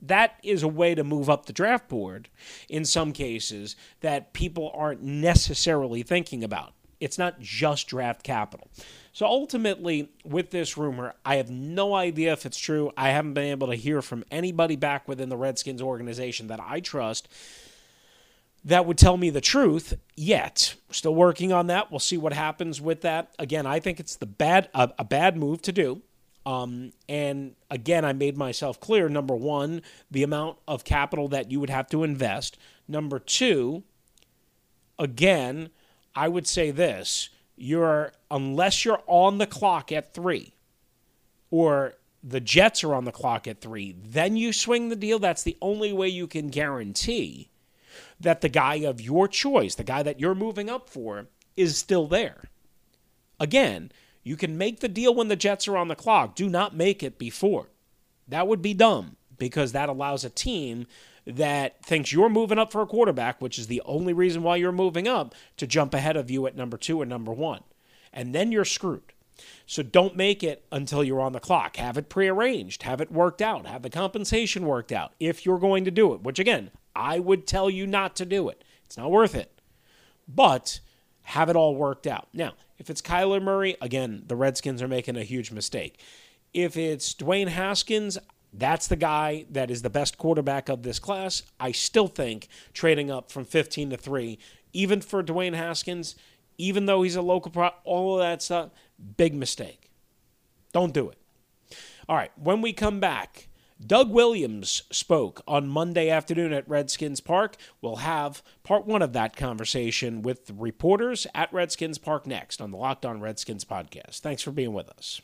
that 0.00 0.38
is 0.42 0.62
a 0.62 0.68
way 0.68 0.94
to 0.94 1.04
move 1.04 1.30
up 1.30 1.46
the 1.46 1.52
draft 1.52 1.88
board 1.88 2.28
in 2.68 2.84
some 2.84 3.12
cases 3.12 3.76
that 4.00 4.32
people 4.32 4.70
aren't 4.74 5.02
necessarily 5.02 6.02
thinking 6.02 6.44
about. 6.44 6.72
It's 7.00 7.18
not 7.18 7.40
just 7.40 7.88
draft 7.88 8.22
capital. 8.22 8.68
So 9.14 9.26
ultimately, 9.26 10.10
with 10.24 10.50
this 10.50 10.76
rumor, 10.76 11.14
I 11.24 11.36
have 11.36 11.48
no 11.48 11.94
idea 11.94 12.32
if 12.32 12.44
it's 12.44 12.58
true. 12.58 12.92
I 12.96 13.10
haven't 13.10 13.34
been 13.34 13.44
able 13.44 13.68
to 13.68 13.76
hear 13.76 14.02
from 14.02 14.24
anybody 14.30 14.76
back 14.76 15.08
within 15.08 15.28
the 15.28 15.36
Redskins 15.36 15.80
organization 15.80 16.48
that 16.48 16.60
I 16.60 16.80
trust 16.80 17.28
that 18.64 18.86
would 18.86 18.98
tell 18.98 19.16
me 19.16 19.30
the 19.30 19.40
truth 19.40 19.94
yet. 20.16 20.74
Still 20.90 21.14
working 21.14 21.52
on 21.52 21.66
that. 21.66 21.90
We'll 21.90 22.00
see 22.00 22.16
what 22.16 22.32
happens 22.32 22.80
with 22.80 23.02
that. 23.02 23.34
Again, 23.38 23.66
I 23.66 23.78
think 23.78 24.00
it's 24.00 24.16
the 24.16 24.26
bad 24.26 24.68
a, 24.74 24.90
a 24.98 25.04
bad 25.04 25.36
move 25.36 25.62
to 25.62 25.72
do. 25.72 26.02
Um, 26.46 26.92
and 27.08 27.54
again, 27.70 28.04
I 28.04 28.12
made 28.12 28.36
myself 28.36 28.80
clear. 28.80 29.08
Number 29.08 29.34
one, 29.34 29.82
the 30.10 30.22
amount 30.22 30.58
of 30.66 30.84
capital 30.84 31.28
that 31.28 31.50
you 31.50 31.60
would 31.60 31.70
have 31.70 31.88
to 31.90 32.04
invest. 32.04 32.58
Number 32.88 33.18
two, 33.18 33.82
again, 34.98 35.70
I 36.14 36.28
would 36.28 36.46
say 36.46 36.70
this: 36.70 37.28
you're 37.56 38.12
unless 38.30 38.84
you're 38.84 39.02
on 39.06 39.38
the 39.38 39.46
clock 39.46 39.92
at 39.92 40.14
three, 40.14 40.54
or 41.50 41.94
the 42.22 42.40
Jets 42.40 42.82
are 42.82 42.94
on 42.94 43.04
the 43.04 43.12
clock 43.12 43.46
at 43.46 43.60
three, 43.60 43.94
then 44.02 44.36
you 44.36 44.52
swing 44.52 44.88
the 44.88 44.96
deal. 44.96 45.18
That's 45.18 45.42
the 45.42 45.56
only 45.60 45.92
way 45.92 46.08
you 46.08 46.26
can 46.26 46.48
guarantee 46.48 47.50
that 48.18 48.40
the 48.40 48.48
guy 48.48 48.76
of 48.76 49.00
your 49.00 49.28
choice, 49.28 49.74
the 49.74 49.84
guy 49.84 50.02
that 50.02 50.18
you're 50.18 50.34
moving 50.34 50.70
up 50.70 50.88
for, 50.88 51.26
is 51.56 51.76
still 51.76 52.06
there. 52.06 52.50
Again, 53.38 53.92
you 54.22 54.36
can 54.36 54.56
make 54.56 54.80
the 54.80 54.88
deal 54.88 55.14
when 55.14 55.28
the 55.28 55.36
Jets 55.36 55.68
are 55.68 55.76
on 55.76 55.88
the 55.88 55.94
clock. 55.94 56.34
Do 56.34 56.48
not 56.48 56.74
make 56.74 57.02
it 57.02 57.18
before. 57.18 57.68
That 58.26 58.48
would 58.48 58.62
be 58.62 58.74
dumb 58.74 59.16
because 59.36 59.72
that 59.72 59.88
allows 59.88 60.24
a 60.24 60.30
team 60.30 60.86
that 61.26 61.82
thinks 61.84 62.12
you're 62.12 62.28
moving 62.28 62.58
up 62.58 62.70
for 62.70 62.82
a 62.82 62.86
quarterback, 62.86 63.40
which 63.40 63.58
is 63.58 63.66
the 63.66 63.82
only 63.84 64.12
reason 64.12 64.42
why 64.42 64.56
you're 64.56 64.72
moving 64.72 65.08
up, 65.08 65.34
to 65.56 65.66
jump 65.66 65.94
ahead 65.94 66.16
of 66.16 66.30
you 66.30 66.46
at 66.46 66.56
number 66.56 66.76
two 66.76 67.00
and 67.02 67.08
number 67.08 67.32
one. 67.32 67.62
And 68.12 68.34
then 68.34 68.52
you're 68.52 68.64
screwed. 68.64 69.12
So 69.66 69.82
don't 69.82 70.16
make 70.16 70.42
it 70.42 70.64
until 70.70 71.02
you're 71.02 71.20
on 71.20 71.32
the 71.32 71.40
clock. 71.40 71.76
Have 71.76 71.96
it 71.96 72.08
prearranged, 72.08 72.84
have 72.84 73.00
it 73.00 73.10
worked 73.10 73.42
out, 73.42 73.66
have 73.66 73.82
the 73.82 73.90
compensation 73.90 74.66
worked 74.66 74.92
out 74.92 75.12
if 75.18 75.44
you're 75.44 75.58
going 75.58 75.84
to 75.84 75.90
do 75.90 76.14
it, 76.14 76.22
which 76.22 76.38
again, 76.38 76.70
I 76.94 77.18
would 77.18 77.46
tell 77.46 77.68
you 77.68 77.86
not 77.86 78.14
to 78.16 78.24
do 78.24 78.48
it. 78.48 78.62
It's 78.84 78.96
not 78.96 79.10
worth 79.10 79.34
it. 79.34 79.60
But 80.28 80.80
have 81.22 81.48
it 81.48 81.56
all 81.56 81.74
worked 81.74 82.06
out. 82.06 82.28
Now, 82.32 82.52
if 82.78 82.90
it's 82.90 83.02
Kyler 83.02 83.42
Murray, 83.42 83.76
again, 83.80 84.22
the 84.26 84.36
Redskins 84.36 84.82
are 84.82 84.88
making 84.88 85.16
a 85.16 85.24
huge 85.24 85.50
mistake. 85.50 86.00
If 86.52 86.76
it's 86.76 87.14
Dwayne 87.14 87.48
Haskins, 87.48 88.18
that's 88.56 88.86
the 88.86 88.96
guy 88.96 89.46
that 89.50 89.70
is 89.70 89.82
the 89.82 89.90
best 89.90 90.16
quarterback 90.16 90.68
of 90.68 90.82
this 90.82 90.98
class. 90.98 91.42
I 91.58 91.72
still 91.72 92.08
think 92.08 92.48
trading 92.72 93.10
up 93.10 93.30
from 93.30 93.44
15 93.44 93.90
to 93.90 93.96
3, 93.96 94.38
even 94.72 95.00
for 95.00 95.22
Dwayne 95.22 95.54
Haskins, 95.54 96.14
even 96.56 96.86
though 96.86 97.02
he's 97.02 97.16
a 97.16 97.22
local 97.22 97.50
pro, 97.50 97.70
all 97.84 98.14
of 98.14 98.20
that 98.20 98.42
stuff, 98.42 98.70
big 99.16 99.34
mistake. 99.34 99.90
Don't 100.72 100.94
do 100.94 101.10
it. 101.10 101.18
All 102.08 102.16
right, 102.16 102.30
when 102.36 102.60
we 102.60 102.72
come 102.72 103.00
back, 103.00 103.48
Doug 103.84 104.10
Williams 104.10 104.84
spoke 104.90 105.42
on 105.48 105.66
Monday 105.66 106.08
afternoon 106.08 106.52
at 106.52 106.68
Redskins 106.68 107.20
Park. 107.20 107.56
We'll 107.80 107.96
have 107.96 108.42
part 108.62 108.86
one 108.86 109.02
of 109.02 109.12
that 109.14 109.36
conversation 109.36 110.22
with 110.22 110.52
reporters 110.56 111.26
at 111.34 111.52
Redskins 111.52 111.98
Park 111.98 112.26
next 112.26 112.60
on 112.60 112.70
the 112.70 112.76
Locked 112.76 113.04
On 113.04 113.20
Redskins 113.20 113.64
podcast. 113.64 114.20
Thanks 114.20 114.42
for 114.42 114.52
being 114.52 114.72
with 114.72 114.88
us. 114.90 115.20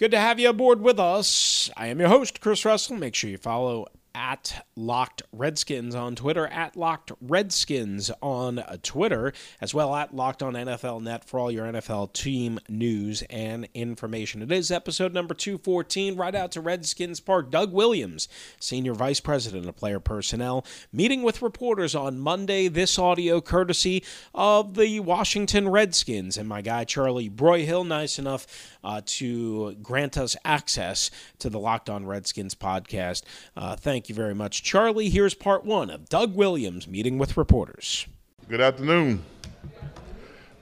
Good 0.00 0.12
to 0.12 0.18
have 0.18 0.40
you 0.40 0.48
aboard 0.48 0.80
with 0.80 0.98
us. 0.98 1.68
I 1.76 1.88
am 1.88 2.00
your 2.00 2.08
host, 2.08 2.40
Chris 2.40 2.64
Russell. 2.64 2.96
Make 2.96 3.14
sure 3.14 3.28
you 3.28 3.36
follow 3.36 3.86
at 4.14 4.66
Locked 4.76 5.22
Redskins 5.32 5.94
on 5.94 6.14
Twitter, 6.14 6.46
at 6.46 6.76
Locked 6.76 7.12
Redskins 7.20 8.10
on 8.22 8.62
Twitter, 8.82 9.32
as 9.60 9.74
well 9.74 9.94
at 9.94 10.14
Locked 10.14 10.42
on 10.42 10.54
NFL 10.54 11.02
Net 11.02 11.24
for 11.24 11.38
all 11.38 11.50
your 11.50 11.66
NFL 11.66 12.12
team 12.12 12.58
news 12.68 13.22
and 13.30 13.68
information. 13.74 14.42
It 14.42 14.52
is 14.52 14.70
episode 14.70 15.12
number 15.12 15.34
214, 15.34 16.16
right 16.16 16.34
out 16.34 16.52
to 16.52 16.60
Redskins 16.60 17.20
Park. 17.20 17.50
Doug 17.50 17.72
Williams, 17.72 18.28
Senior 18.58 18.94
Vice 18.94 19.20
President 19.20 19.68
of 19.68 19.76
Player 19.76 20.00
Personnel, 20.00 20.64
meeting 20.92 21.22
with 21.22 21.42
reporters 21.42 21.94
on 21.94 22.18
Monday. 22.18 22.68
This 22.68 22.98
audio 22.98 23.40
courtesy 23.40 24.02
of 24.34 24.74
the 24.74 25.00
Washington 25.00 25.68
Redskins 25.68 26.36
and 26.36 26.48
my 26.48 26.62
guy 26.62 26.84
Charlie 26.84 27.30
Broyhill, 27.30 27.86
nice 27.86 28.18
enough 28.18 28.46
uh, 28.82 29.02
to 29.04 29.74
grant 29.82 30.16
us 30.16 30.36
access 30.44 31.10
to 31.38 31.50
the 31.50 31.58
Locked 31.58 31.90
On 31.90 32.06
Redskins 32.06 32.54
podcast. 32.54 33.22
Uh, 33.56 33.76
thank 33.76 33.99
you 34.08 34.14
very 34.14 34.34
much, 34.34 34.62
Charlie. 34.62 35.10
Here's 35.10 35.34
part 35.34 35.64
one 35.64 35.90
of 35.90 36.08
Doug 36.08 36.34
Williams 36.34 36.88
meeting 36.88 37.18
with 37.18 37.36
reporters. 37.36 38.06
Good 38.48 38.60
afternoon. 38.60 39.22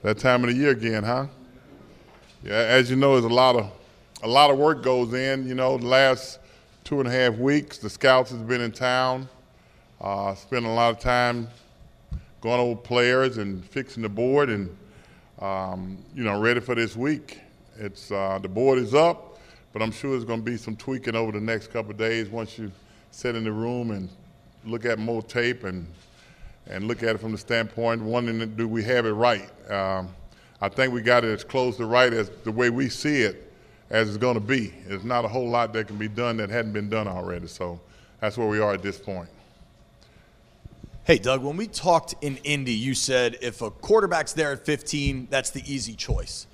That 0.01 0.17
time 0.17 0.43
of 0.43 0.49
the 0.49 0.55
year 0.55 0.71
again, 0.71 1.03
huh? 1.03 1.27
Yeah, 2.43 2.53
as 2.53 2.89
you 2.89 2.95
know, 2.95 3.13
there's 3.13 3.31
a 3.31 3.33
lot 3.33 3.55
of 3.55 3.71
a 4.23 4.27
lot 4.27 4.49
of 4.49 4.57
work 4.57 4.83
goes 4.83 5.13
in. 5.13 5.47
You 5.47 5.55
know, 5.55 5.77
the 5.77 5.87
last 5.87 6.39
two 6.83 6.99
and 6.99 7.07
a 7.07 7.11
half 7.11 7.35
weeks, 7.35 7.77
the 7.77 7.89
scouts 7.89 8.31
has 8.31 8.41
been 8.41 8.61
in 8.61 8.71
town, 8.71 9.27
uh, 10.01 10.35
spending 10.35 10.71
a 10.71 10.75
lot 10.75 10.91
of 10.91 10.99
time 10.99 11.47
going 12.41 12.59
over 12.59 12.79
players 12.79 13.37
and 13.37 13.63
fixing 13.65 14.03
the 14.03 14.09
board, 14.09 14.49
and 14.49 14.75
um, 15.39 15.97
you 16.15 16.23
know, 16.23 16.39
ready 16.39 16.59
for 16.59 16.75
this 16.75 16.95
week. 16.95 17.39
It's 17.77 18.11
uh, 18.11 18.39
the 18.41 18.49
board 18.49 18.79
is 18.79 18.93
up, 18.93 19.39
but 19.73 19.81
I'm 19.81 19.91
sure 19.91 20.11
there's 20.11 20.25
going 20.25 20.39
to 20.39 20.45
be 20.45 20.57
some 20.57 20.75
tweaking 20.75 21.15
over 21.15 21.31
the 21.31 21.41
next 21.41 21.71
couple 21.71 21.91
of 21.91 21.97
days 21.97 22.29
once 22.29 22.57
you 22.57 22.71
sit 23.11 23.35
in 23.35 23.43
the 23.43 23.51
room 23.51 23.91
and 23.91 24.09
look 24.65 24.85
at 24.85 24.99
more 24.99 25.21
tape 25.21 25.63
and 25.63 25.87
and 26.67 26.87
look 26.87 27.01
at 27.01 27.15
it 27.15 27.17
from 27.19 27.31
the 27.31 27.37
standpoint 27.37 28.01
wondering 28.01 28.55
do 28.55 28.67
we 28.67 28.83
have 28.83 29.05
it 29.05 29.11
right. 29.11 29.49
Um, 29.71 30.09
I 30.61 30.69
think 30.69 30.93
we 30.93 31.01
got 31.01 31.23
it 31.23 31.29
as 31.29 31.43
close 31.43 31.77
to 31.77 31.85
right 31.85 32.13
as 32.13 32.29
the 32.43 32.51
way 32.51 32.69
we 32.69 32.89
see 32.89 33.21
it 33.21 33.51
as 33.89 34.07
it's 34.09 34.17
going 34.17 34.35
to 34.35 34.41
be. 34.41 34.73
There's 34.87 35.03
not 35.03 35.25
a 35.25 35.27
whole 35.27 35.49
lot 35.49 35.73
that 35.73 35.87
can 35.87 35.97
be 35.97 36.07
done 36.07 36.37
that 36.37 36.49
hadn't 36.49 36.73
been 36.73 36.89
done 36.89 37.07
already. 37.07 37.47
So 37.47 37.79
that's 38.19 38.37
where 38.37 38.47
we 38.47 38.59
are 38.59 38.73
at 38.73 38.83
this 38.83 38.97
point. 38.97 39.29
Hey, 41.05 41.17
Doug, 41.17 41.43
when 41.43 41.57
we 41.57 41.65
talked 41.65 42.13
in 42.21 42.37
Indy, 42.43 42.73
you 42.73 42.93
said 42.93 43.37
if 43.41 43.61
a 43.61 43.71
quarterback's 43.71 44.33
there 44.33 44.51
at 44.51 44.63
15, 44.63 45.27
that's 45.31 45.49
the 45.49 45.63
easy 45.65 45.95
choice 45.95 46.45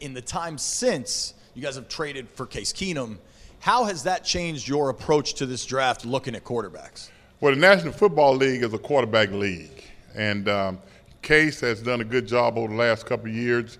in 0.00 0.14
the 0.14 0.22
time 0.22 0.56
since 0.56 1.34
you 1.54 1.62
guys 1.62 1.74
have 1.74 1.88
traded 1.88 2.28
for 2.30 2.46
Case 2.46 2.72
Keenum, 2.72 3.18
how 3.60 3.84
has 3.84 4.04
that 4.04 4.24
changed 4.24 4.68
your 4.68 4.90
approach 4.90 5.34
to 5.34 5.46
this 5.46 5.64
draft 5.66 6.04
looking 6.04 6.34
at 6.34 6.44
quarterbacks? 6.44 7.10
Well, 7.40 7.54
the 7.54 7.60
National 7.60 7.92
Football 7.92 8.36
League 8.36 8.62
is 8.62 8.72
a 8.74 8.78
quarterback 8.78 9.30
league, 9.30 9.84
and 10.14 10.48
um, 10.48 10.78
Case 11.22 11.60
has 11.60 11.82
done 11.82 12.00
a 12.00 12.04
good 12.04 12.26
job 12.26 12.58
over 12.58 12.68
the 12.68 12.78
last 12.78 13.06
couple 13.06 13.26
of 13.26 13.34
years 13.34 13.78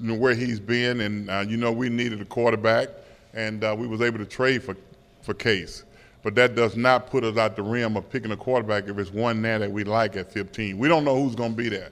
where 0.00 0.34
he's 0.34 0.60
been, 0.60 1.00
and 1.00 1.30
uh, 1.30 1.44
you 1.46 1.56
know 1.56 1.72
we 1.72 1.88
needed 1.88 2.20
a 2.20 2.24
quarterback, 2.24 2.88
and 3.34 3.62
uh, 3.64 3.74
we 3.78 3.86
was 3.86 4.00
able 4.00 4.18
to 4.18 4.26
trade 4.26 4.62
for 4.62 4.76
for 5.22 5.34
Case. 5.34 5.84
But 6.22 6.34
that 6.34 6.56
does 6.56 6.76
not 6.76 7.08
put 7.08 7.22
us 7.22 7.36
out 7.36 7.54
the 7.54 7.62
rim 7.62 7.96
of 7.96 8.10
picking 8.10 8.32
a 8.32 8.36
quarterback 8.36 8.88
if 8.88 8.98
it's 8.98 9.12
one 9.12 9.42
there 9.42 9.60
that 9.60 9.70
we 9.70 9.84
like 9.84 10.16
at 10.16 10.32
15. 10.32 10.76
We 10.76 10.88
don't 10.88 11.04
know 11.04 11.22
who's 11.22 11.36
going 11.36 11.52
to 11.52 11.56
be 11.56 11.68
there 11.68 11.90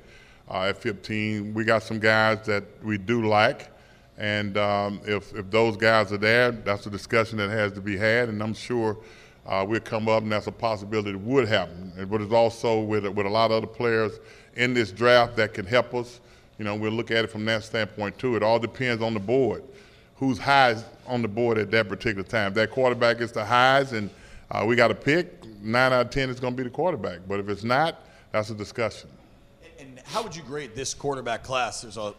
uh, 0.50 0.62
at 0.62 0.76
15. 0.78 1.54
We 1.54 1.64
got 1.64 1.84
some 1.84 2.00
guys 2.00 2.44
that 2.46 2.64
we 2.82 2.98
do 2.98 3.28
like, 3.28 3.70
and 4.18 4.56
um, 4.56 5.00
if, 5.04 5.34
if 5.34 5.50
those 5.50 5.76
guys 5.76 6.12
are 6.12 6.18
there, 6.18 6.52
that's 6.52 6.86
a 6.86 6.90
discussion 6.90 7.38
that 7.38 7.50
has 7.50 7.72
to 7.72 7.80
be 7.80 7.96
had, 7.96 8.28
and 8.28 8.42
I'm 8.42 8.54
sure 8.54 8.96
uh, 9.46 9.64
we'll 9.68 9.80
come 9.80 10.08
up, 10.08 10.22
and 10.22 10.32
that's 10.32 10.46
a 10.46 10.52
possibility 10.52 11.12
that 11.12 11.18
would 11.18 11.48
happen. 11.48 11.92
But 12.10 12.20
it's 12.20 12.32
also 12.32 12.80
with, 12.80 13.06
with 13.06 13.26
a 13.26 13.30
lot 13.30 13.50
of 13.50 13.58
other 13.58 13.66
players 13.66 14.20
in 14.54 14.72
this 14.72 14.92
draft 14.92 15.36
that 15.36 15.52
can 15.52 15.66
help 15.66 15.94
us. 15.94 16.20
You 16.58 16.64
know, 16.64 16.76
we'll 16.76 16.92
look 16.92 17.10
at 17.10 17.24
it 17.24 17.30
from 17.30 17.44
that 17.46 17.64
standpoint 17.64 18.18
too. 18.18 18.36
It 18.36 18.42
all 18.42 18.58
depends 18.58 19.02
on 19.02 19.14
the 19.14 19.20
board, 19.20 19.64
who's 20.16 20.38
highest 20.38 20.86
on 21.06 21.20
the 21.20 21.28
board 21.28 21.58
at 21.58 21.70
that 21.72 21.88
particular 21.88 22.22
time. 22.22 22.48
If 22.48 22.54
that 22.54 22.70
quarterback 22.70 23.20
is 23.20 23.32
the 23.32 23.44
highest, 23.44 23.92
and 23.92 24.08
uh, 24.50 24.64
we 24.64 24.76
got 24.76 24.88
to 24.88 24.94
pick, 24.94 25.44
nine 25.60 25.92
out 25.92 26.06
of 26.06 26.10
ten 26.10 26.30
is 26.30 26.38
going 26.38 26.52
to 26.52 26.56
be 26.56 26.62
the 26.62 26.70
quarterback. 26.70 27.20
But 27.26 27.40
if 27.40 27.48
it's 27.48 27.64
not, 27.64 28.00
that's 28.30 28.50
a 28.50 28.54
discussion 28.54 29.10
And 29.78 30.00
how 30.04 30.22
would 30.22 30.34
you 30.34 30.42
grade 30.42 30.74
this 30.74 30.94
quarterback 30.94 31.42
class? 31.42 31.82
There's 31.82 31.96
a 31.96 32.14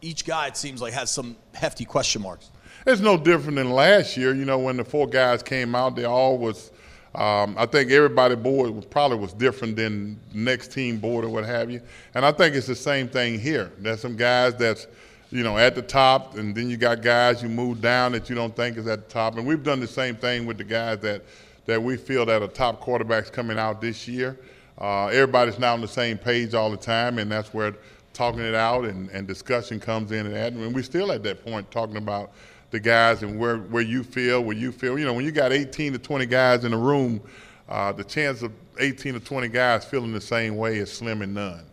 each 0.00 0.24
guy 0.24 0.46
it 0.46 0.56
seems 0.56 0.80
like 0.80 0.92
has 0.92 1.10
some 1.10 1.36
hefty 1.54 1.84
question 1.84 2.22
marks. 2.22 2.50
It's 2.86 3.00
no 3.00 3.16
different 3.16 3.56
than 3.56 3.70
last 3.70 4.16
year. 4.16 4.34
You 4.34 4.44
know, 4.44 4.58
when 4.58 4.76
the 4.76 4.84
four 4.84 5.06
guys 5.06 5.42
came 5.42 5.74
out, 5.74 5.96
they 5.96 6.04
all 6.04 6.38
was. 6.38 6.70
Um, 7.14 7.56
I 7.58 7.66
think 7.66 7.90
everybody 7.90 8.36
board 8.36 8.70
was, 8.70 8.84
probably 8.84 9.16
was 9.18 9.32
different 9.32 9.76
than 9.76 10.20
next 10.32 10.72
team 10.72 10.98
board 10.98 11.24
or 11.24 11.30
what 11.30 11.44
have 11.44 11.70
you. 11.70 11.80
And 12.14 12.24
I 12.24 12.30
think 12.32 12.54
it's 12.54 12.66
the 12.66 12.76
same 12.76 13.08
thing 13.08 13.40
here. 13.40 13.72
There's 13.78 14.00
some 14.00 14.14
guys 14.14 14.54
that's, 14.54 14.86
you 15.30 15.42
know, 15.42 15.56
at 15.56 15.74
the 15.74 15.82
top, 15.82 16.36
and 16.36 16.54
then 16.54 16.70
you 16.70 16.76
got 16.76 17.02
guys 17.02 17.42
you 17.42 17.48
move 17.48 17.80
down 17.80 18.12
that 18.12 18.28
you 18.28 18.36
don't 18.36 18.54
think 18.54 18.76
is 18.76 18.86
at 18.86 19.08
the 19.08 19.12
top. 19.12 19.36
And 19.36 19.46
we've 19.46 19.62
done 19.62 19.80
the 19.80 19.86
same 19.86 20.16
thing 20.16 20.46
with 20.46 20.58
the 20.58 20.64
guys 20.64 20.98
that 21.00 21.22
that 21.66 21.82
we 21.82 21.96
feel 21.96 22.24
that 22.24 22.42
are 22.42 22.48
top 22.48 22.82
quarterbacks 22.82 23.32
coming 23.32 23.58
out 23.58 23.80
this 23.80 24.06
year. 24.06 24.38
Uh, 24.80 25.06
everybody's 25.06 25.58
now 25.58 25.74
on 25.74 25.80
the 25.80 25.88
same 25.88 26.16
page 26.16 26.54
all 26.54 26.70
the 26.70 26.76
time, 26.76 27.18
and 27.18 27.30
that's 27.30 27.52
where 27.52 27.74
talking 28.12 28.40
it 28.40 28.54
out 28.54 28.84
and, 28.84 29.08
and 29.10 29.26
discussion 29.26 29.78
comes 29.78 30.12
in 30.12 30.26
and 30.26 30.34
that. 30.34 30.52
And 30.52 30.74
we're 30.74 30.82
still 30.82 31.12
at 31.12 31.22
that 31.22 31.44
point 31.44 31.70
talking 31.70 31.96
about 31.96 32.32
the 32.70 32.80
guys 32.80 33.22
and 33.22 33.38
where, 33.38 33.58
where 33.58 33.82
you 33.82 34.02
feel, 34.02 34.42
where 34.42 34.56
you 34.56 34.72
feel. 34.72 34.98
You 34.98 35.04
know, 35.04 35.14
when 35.14 35.24
you 35.24 35.32
got 35.32 35.52
18 35.52 35.92
to 35.94 35.98
20 35.98 36.26
guys 36.26 36.64
in 36.64 36.72
a 36.72 36.78
room, 36.78 37.20
uh, 37.68 37.92
the 37.92 38.04
chance 38.04 38.42
of 38.42 38.52
18 38.78 39.14
to 39.14 39.20
20 39.20 39.48
guys 39.48 39.84
feeling 39.84 40.12
the 40.12 40.20
same 40.20 40.56
way 40.56 40.78
is 40.78 40.92
slim 40.92 41.22
and 41.22 41.34
none. 41.34 41.64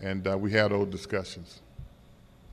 And 0.00 0.26
uh, 0.26 0.36
we 0.36 0.52
had 0.52 0.70
those 0.70 0.88
discussions. 0.88 1.60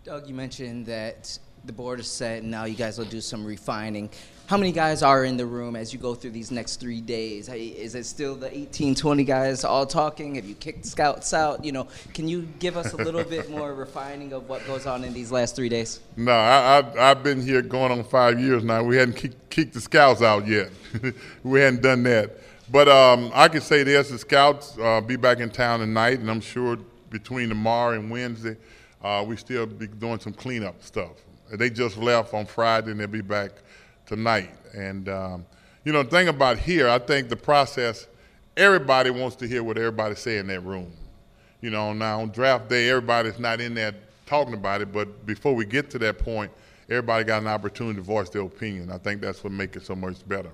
Doug, 0.03 0.27
you 0.27 0.33
mentioned 0.33 0.85
that 0.87 1.37
the 1.65 1.73
board 1.73 2.03
set 2.05 2.41
and 2.41 2.51
now 2.51 2.65
you 2.65 2.75
guys 2.75 2.97
will 2.97 3.05
do 3.05 3.21
some 3.21 3.45
refining. 3.45 4.09
How 4.45 4.57
many 4.57 4.73
guys 4.73 5.01
are 5.01 5.23
in 5.23 5.37
the 5.37 5.45
room 5.45 5.77
as 5.77 5.93
you 5.93 5.99
go 5.99 6.13
through 6.13 6.31
these 6.31 6.51
next 6.51 6.75
three 6.75 6.99
days? 6.99 7.47
Is 7.47 7.95
it 7.95 8.05
still 8.05 8.35
the 8.35 8.55
18, 8.55 8.93
20 8.93 9.23
guys 9.23 9.63
all 9.63 9.85
talking? 9.85 10.35
Have 10.35 10.43
you 10.43 10.55
kicked 10.55 10.85
scouts 10.85 11.33
out? 11.33 11.63
You 11.63 11.71
know, 11.71 11.87
can 12.13 12.27
you 12.27 12.41
give 12.59 12.75
us 12.75 12.91
a 12.91 12.97
little 12.97 13.23
bit 13.23 13.49
more 13.49 13.73
refining 13.73 14.33
of 14.33 14.49
what 14.49 14.65
goes 14.67 14.85
on 14.85 15.05
in 15.05 15.13
these 15.13 15.31
last 15.31 15.55
three 15.55 15.69
days? 15.69 16.01
No, 16.17 16.33
I, 16.33 16.79
I, 16.79 17.07
have 17.07 17.23
been 17.23 17.41
here 17.41 17.61
going 17.61 17.93
on 17.93 18.03
five 18.03 18.37
years 18.37 18.65
now. 18.65 18.83
We 18.83 18.97
hadn't 18.97 19.15
kicked, 19.15 19.49
kicked 19.49 19.73
the 19.75 19.81
scouts 19.81 20.21
out 20.21 20.45
yet. 20.45 20.71
we 21.43 21.61
hadn't 21.61 21.81
done 21.81 22.03
that. 22.03 22.37
But 22.69 22.89
um, 22.89 23.31
I 23.33 23.47
can 23.47 23.61
say 23.61 23.83
this: 23.83 24.09
the 24.09 24.19
scouts 24.19 24.77
uh, 24.77 24.99
be 24.99 25.15
back 25.15 25.39
in 25.39 25.51
town 25.51 25.79
tonight, 25.79 26.19
and 26.19 26.29
I'm 26.29 26.41
sure 26.41 26.77
between 27.09 27.47
tomorrow 27.47 27.97
and 27.97 28.11
Wednesday, 28.11 28.57
uh, 29.01 29.23
we 29.25 29.37
still 29.37 29.65
be 29.65 29.87
doing 29.87 30.19
some 30.19 30.33
cleanup 30.33 30.83
stuff. 30.83 31.11
They 31.49 31.69
just 31.69 31.97
left 31.97 32.33
on 32.33 32.45
Friday, 32.45 32.91
and 32.91 32.99
they'll 32.99 33.07
be 33.07 33.21
back 33.21 33.51
tonight. 34.05 34.51
And 34.73 35.09
um, 35.09 35.45
you 35.83 35.91
know, 35.91 36.03
the 36.03 36.09
thing 36.09 36.27
about 36.27 36.57
here, 36.57 36.87
I 36.89 36.99
think 36.99 37.29
the 37.29 37.35
process. 37.35 38.07
Everybody 38.55 39.09
wants 39.09 39.35
to 39.37 39.47
hear 39.47 39.63
what 39.63 39.77
everybody 39.77 40.13
say 40.13 40.37
in 40.37 40.45
that 40.47 40.59
room. 40.61 40.91
You 41.61 41.71
know, 41.71 41.91
now 41.93 42.21
on 42.21 42.29
draft 42.29 42.69
day, 42.69 42.89
everybody's 42.89 43.39
not 43.39 43.59
in 43.59 43.73
there 43.73 43.95
talking 44.25 44.53
about 44.53 44.81
it, 44.81 44.91
but 44.91 45.25
before 45.25 45.55
we 45.55 45.65
get 45.65 45.89
to 45.91 45.99
that 45.99 46.19
point, 46.19 46.51
everybody 46.89 47.23
got 47.23 47.41
an 47.41 47.47
opportunity 47.47 47.95
to 47.95 48.01
voice 48.01 48.29
their 48.29 48.43
opinion. 48.43 48.91
I 48.91 48.97
think 48.97 49.21
that's 49.21 49.43
what 49.43 49.53
makes 49.53 49.77
it 49.77 49.85
so 49.85 49.95
much 49.95 50.27
better. 50.27 50.51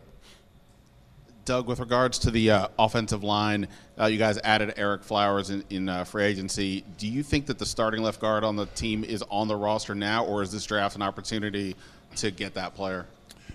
Doug, 1.45 1.67
with 1.67 1.79
regards 1.79 2.19
to 2.19 2.31
the 2.31 2.51
uh, 2.51 2.67
offensive 2.77 3.23
line, 3.23 3.67
uh, 3.99 4.05
you 4.05 4.19
guys 4.19 4.37
added 4.43 4.75
Ereck 4.75 5.03
Flowers 5.03 5.49
in, 5.49 5.63
in 5.71 5.89
uh, 5.89 6.03
free 6.03 6.25
agency. 6.25 6.83
Do 6.99 7.07
you 7.07 7.23
think 7.23 7.47
that 7.47 7.57
the 7.57 7.65
starting 7.65 8.03
left 8.03 8.21
guard 8.21 8.43
on 8.43 8.55
the 8.55 8.67
team 8.67 9.03
is 9.03 9.23
on 9.31 9.47
the 9.47 9.55
roster 9.55 9.95
now, 9.95 10.25
or 10.25 10.43
is 10.43 10.51
this 10.51 10.63
draft 10.65 10.95
an 10.95 11.01
opportunity 11.01 11.75
to 12.17 12.29
get 12.29 12.53
that 12.53 12.75
player? 12.75 13.07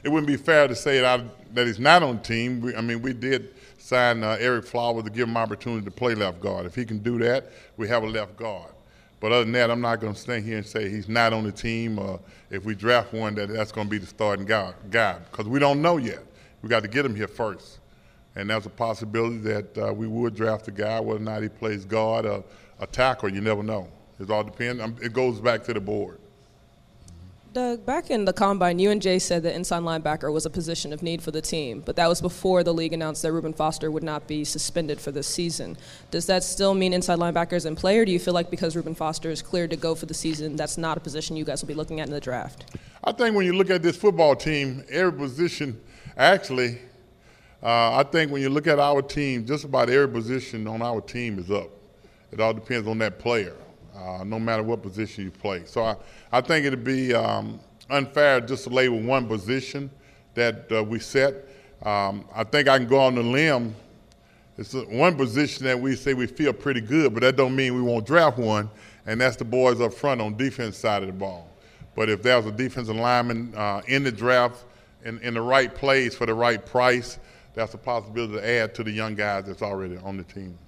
It 0.04 0.10
wouldn't 0.10 0.26
be 0.26 0.36
fair 0.36 0.68
to 0.68 0.74
say 0.74 1.00
that, 1.00 1.54
that 1.54 1.66
he's 1.66 1.78
not 1.78 2.02
on 2.02 2.16
the 2.16 2.22
team. 2.22 2.60
We, 2.60 2.76
I 2.76 2.80
mean, 2.80 3.02
we 3.02 3.12
did 3.12 3.54
sign 3.78 4.22
uh, 4.22 4.36
Ereck 4.40 4.64
Flowers 4.64 5.04
to 5.04 5.10
give 5.10 5.28
him 5.28 5.36
opportunity 5.36 5.84
to 5.84 5.90
play 5.90 6.14
left 6.14 6.40
guard. 6.40 6.66
If 6.66 6.74
he 6.74 6.84
can 6.84 6.98
do 6.98 7.18
that, 7.20 7.50
we 7.76 7.88
have 7.88 8.02
a 8.02 8.06
left 8.06 8.36
guard. 8.36 8.70
But 9.20 9.32
other 9.32 9.44
than 9.44 9.52
that, 9.52 9.70
I'm 9.70 9.80
not 9.80 10.00
going 10.00 10.12
to 10.12 10.20
stand 10.20 10.44
here 10.44 10.58
and 10.58 10.66
say 10.66 10.88
he's 10.88 11.08
not 11.08 11.32
on 11.32 11.44
the 11.44 11.52
team. 11.52 11.98
Or 11.98 12.20
if 12.50 12.64
we 12.64 12.74
draft 12.74 13.12
one, 13.12 13.34
that 13.36 13.48
that's 13.48 13.72
going 13.72 13.86
to 13.86 13.90
be 13.90 13.98
the 13.98 14.06
starting 14.06 14.44
guy, 14.44 14.74
because 15.30 15.48
we 15.48 15.58
don't 15.58 15.80
know 15.80 15.96
yet. 15.96 16.20
We 16.62 16.68
got 16.68 16.82
to 16.82 16.88
get 16.88 17.04
him 17.04 17.14
here 17.14 17.28
first 17.28 17.78
and 18.36 18.50
there's 18.50 18.66
a 18.66 18.70
possibility 18.70 19.38
that 19.38 19.78
uh, 19.78 19.92
we 19.92 20.06
would 20.06 20.34
draft 20.34 20.66
a 20.68 20.72
guy, 20.72 21.00
whether 21.00 21.20
or 21.20 21.22
not 21.22 21.42
he 21.42 21.48
plays 21.48 21.84
guard 21.84 22.26
or 22.26 22.42
a 22.80 22.86
tackle. 22.86 23.28
You 23.28 23.40
never 23.40 23.62
know. 23.62 23.88
It 24.18 24.30
all 24.30 24.44
depends. 24.44 24.82
Um, 24.82 24.96
it 25.00 25.12
goes 25.12 25.40
back 25.40 25.64
to 25.64 25.74
the 25.74 25.80
board. 25.80 26.18
Doug, 27.54 27.86
back 27.86 28.10
in 28.10 28.24
the 28.24 28.32
combine, 28.32 28.78
you 28.78 28.90
and 28.90 29.00
Jay 29.00 29.18
said 29.18 29.44
that 29.44 29.54
inside 29.54 29.82
linebacker 29.82 30.32
was 30.32 30.44
a 30.44 30.50
position 30.50 30.92
of 30.92 31.02
need 31.02 31.22
for 31.22 31.30
the 31.30 31.40
team, 31.40 31.82
but 31.86 31.94
that 31.96 32.08
was 32.08 32.20
before 32.20 32.64
the 32.64 32.74
league 32.74 32.92
announced 32.92 33.22
that 33.22 33.32
Reuben 33.32 33.52
Foster 33.52 33.90
would 33.90 34.02
not 34.02 34.26
be 34.26 34.44
suspended 34.44 35.00
for 35.00 35.12
this 35.12 35.28
season. 35.28 35.76
Does 36.10 36.26
that 36.26 36.42
still 36.42 36.74
mean 36.74 36.92
inside 36.92 37.18
linebackers 37.18 37.64
in 37.64 37.76
play, 37.76 37.96
or 37.98 38.04
do 38.04 38.10
you 38.10 38.18
feel 38.18 38.34
like 38.34 38.50
because 38.50 38.74
Reuben 38.74 38.96
Foster 38.96 39.30
is 39.30 39.40
cleared 39.40 39.70
to 39.70 39.76
go 39.76 39.94
for 39.94 40.06
the 40.06 40.14
season, 40.14 40.56
that's 40.56 40.76
not 40.76 40.98
a 40.98 41.00
position 41.00 41.36
you 41.36 41.44
guys 41.44 41.62
will 41.62 41.68
be 41.68 41.74
looking 41.74 42.00
at 42.00 42.08
in 42.08 42.12
the 42.12 42.20
draft? 42.20 42.76
I 43.04 43.12
think 43.12 43.36
when 43.36 43.46
you 43.46 43.52
look 43.52 43.70
at 43.70 43.82
this 43.82 43.96
football 43.96 44.34
team, 44.34 44.82
every 44.90 45.12
position 45.12 45.80
actually 46.16 46.80
uh, 47.64 47.96
I 47.96 48.02
think 48.02 48.30
when 48.30 48.42
you 48.42 48.50
look 48.50 48.66
at 48.66 48.78
our 48.78 49.00
team, 49.00 49.46
just 49.46 49.64
about 49.64 49.88
every 49.88 50.08
position 50.08 50.66
on 50.66 50.82
our 50.82 51.00
team 51.00 51.38
is 51.38 51.50
up. 51.50 51.70
It 52.30 52.38
all 52.38 52.52
depends 52.52 52.86
on 52.86 52.98
that 52.98 53.18
player, 53.18 53.54
uh, 53.96 54.24
no 54.24 54.38
matter 54.38 54.62
what 54.62 54.82
position 54.82 55.24
you 55.24 55.30
play. 55.30 55.64
So 55.64 55.84
I, 55.84 55.96
I 56.32 56.40
think 56.40 56.66
it'd 56.66 56.84
be 56.84 57.14
um, 57.14 57.60
unfair 57.90 58.40
just 58.40 58.64
to 58.64 58.70
label 58.70 59.00
one 59.00 59.26
position 59.26 59.90
that 60.34 60.70
uh, 60.72 60.82
we 60.82 60.98
set. 60.98 61.34
Um, 61.82 62.24
I 62.34 62.44
think 62.44 62.68
I 62.68 62.78
can 62.78 62.86
go 62.86 62.98
on 62.98 63.14
the 63.14 63.22
limb. 63.22 63.74
It's 64.56 64.72
one 64.72 65.16
position 65.16 65.64
that 65.64 65.78
we 65.78 65.96
say 65.96 66.14
we 66.14 66.26
feel 66.26 66.52
pretty 66.52 66.80
good, 66.80 67.12
but 67.12 67.20
that 67.20 67.36
don't 67.36 67.56
mean 67.56 67.74
we 67.74 67.82
won't 67.82 68.06
draft 68.06 68.38
one, 68.38 68.70
and 69.06 69.20
that's 69.20 69.36
the 69.36 69.44
boys 69.44 69.80
up 69.80 69.92
front 69.92 70.20
on 70.20 70.36
defense 70.36 70.78
side 70.78 71.02
of 71.02 71.08
the 71.08 71.12
ball. 71.12 71.48
But 71.96 72.08
if 72.08 72.22
there's 72.22 72.46
a 72.46 72.52
defensive 72.52 72.96
lineman 72.96 73.52
uh, 73.56 73.82
in 73.86 74.04
the 74.04 74.12
draft 74.12 74.64
in, 75.04 75.20
in 75.20 75.34
the 75.34 75.42
right 75.42 75.74
place 75.74 76.14
for 76.14 76.26
the 76.26 76.34
right 76.34 76.64
price, 76.64 77.18
that's 77.54 77.74
a 77.74 77.78
possibility 77.78 78.34
to 78.34 78.48
add 78.48 78.74
to 78.76 78.84
the 78.84 78.90
young 78.90 79.14
guys 79.14 79.44
that's 79.46 79.62
already 79.62 79.96
on 79.98 80.16
the 80.16 80.24
team. 80.24 80.58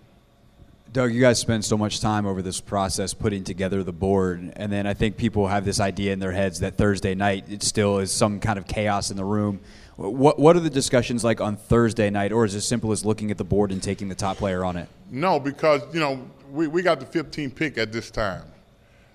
Doug, 0.97 1.13
you 1.13 1.21
guys 1.21 1.39
spend 1.39 1.63
so 1.63 1.77
much 1.77 2.01
time 2.01 2.25
over 2.25 2.41
this 2.41 2.59
process 2.59 3.13
putting 3.13 3.45
together 3.45 3.83
the 3.83 3.93
board, 3.93 4.55
and 4.57 4.73
then 4.73 4.87
I 4.87 4.95
think 4.95 5.19
people 5.19 5.47
have 5.47 5.67
this 5.67 5.79
idea 5.79 6.15
in 6.15 6.21
their 6.21 6.33
heads 6.33 6.61
that 6.61 6.79
Thursday 6.79 7.15
night 7.15 7.45
it 7.51 7.63
still 7.63 7.99
is 7.99 8.11
some 8.11 8.41
kind 8.41 8.59
of 8.59 8.67
chaos 8.67 9.11
in 9.11 9.19
the 9.19 9.25
room. 9.25 9.61
What 9.97 10.39
what 10.39 10.57
are 10.57 10.61
the 10.61 10.71
discussions 10.71 11.23
like 11.23 11.39
on 11.39 11.59
Thursday 11.59 12.09
night, 12.09 12.33
or 12.33 12.47
is 12.47 12.55
it 12.55 12.59
as 12.59 12.67
simple 12.67 12.93
as 12.93 13.05
looking 13.05 13.31
at 13.31 13.37
the 13.37 13.45
board 13.45 13.73
and 13.73 13.83
taking 13.83 14.09
the 14.09 14.15
top 14.15 14.39
player 14.39 14.65
on 14.65 14.79
it? 14.79 14.89
No, 15.11 15.39
because 15.39 15.83
you 15.93 16.01
know 16.01 16.27
we, 16.51 16.67
we 16.67 16.81
got 16.81 16.99
the 16.99 17.05
15 17.05 17.51
pick 17.51 17.77
at 17.77 17.93
this 17.93 18.11
time, 18.11 18.45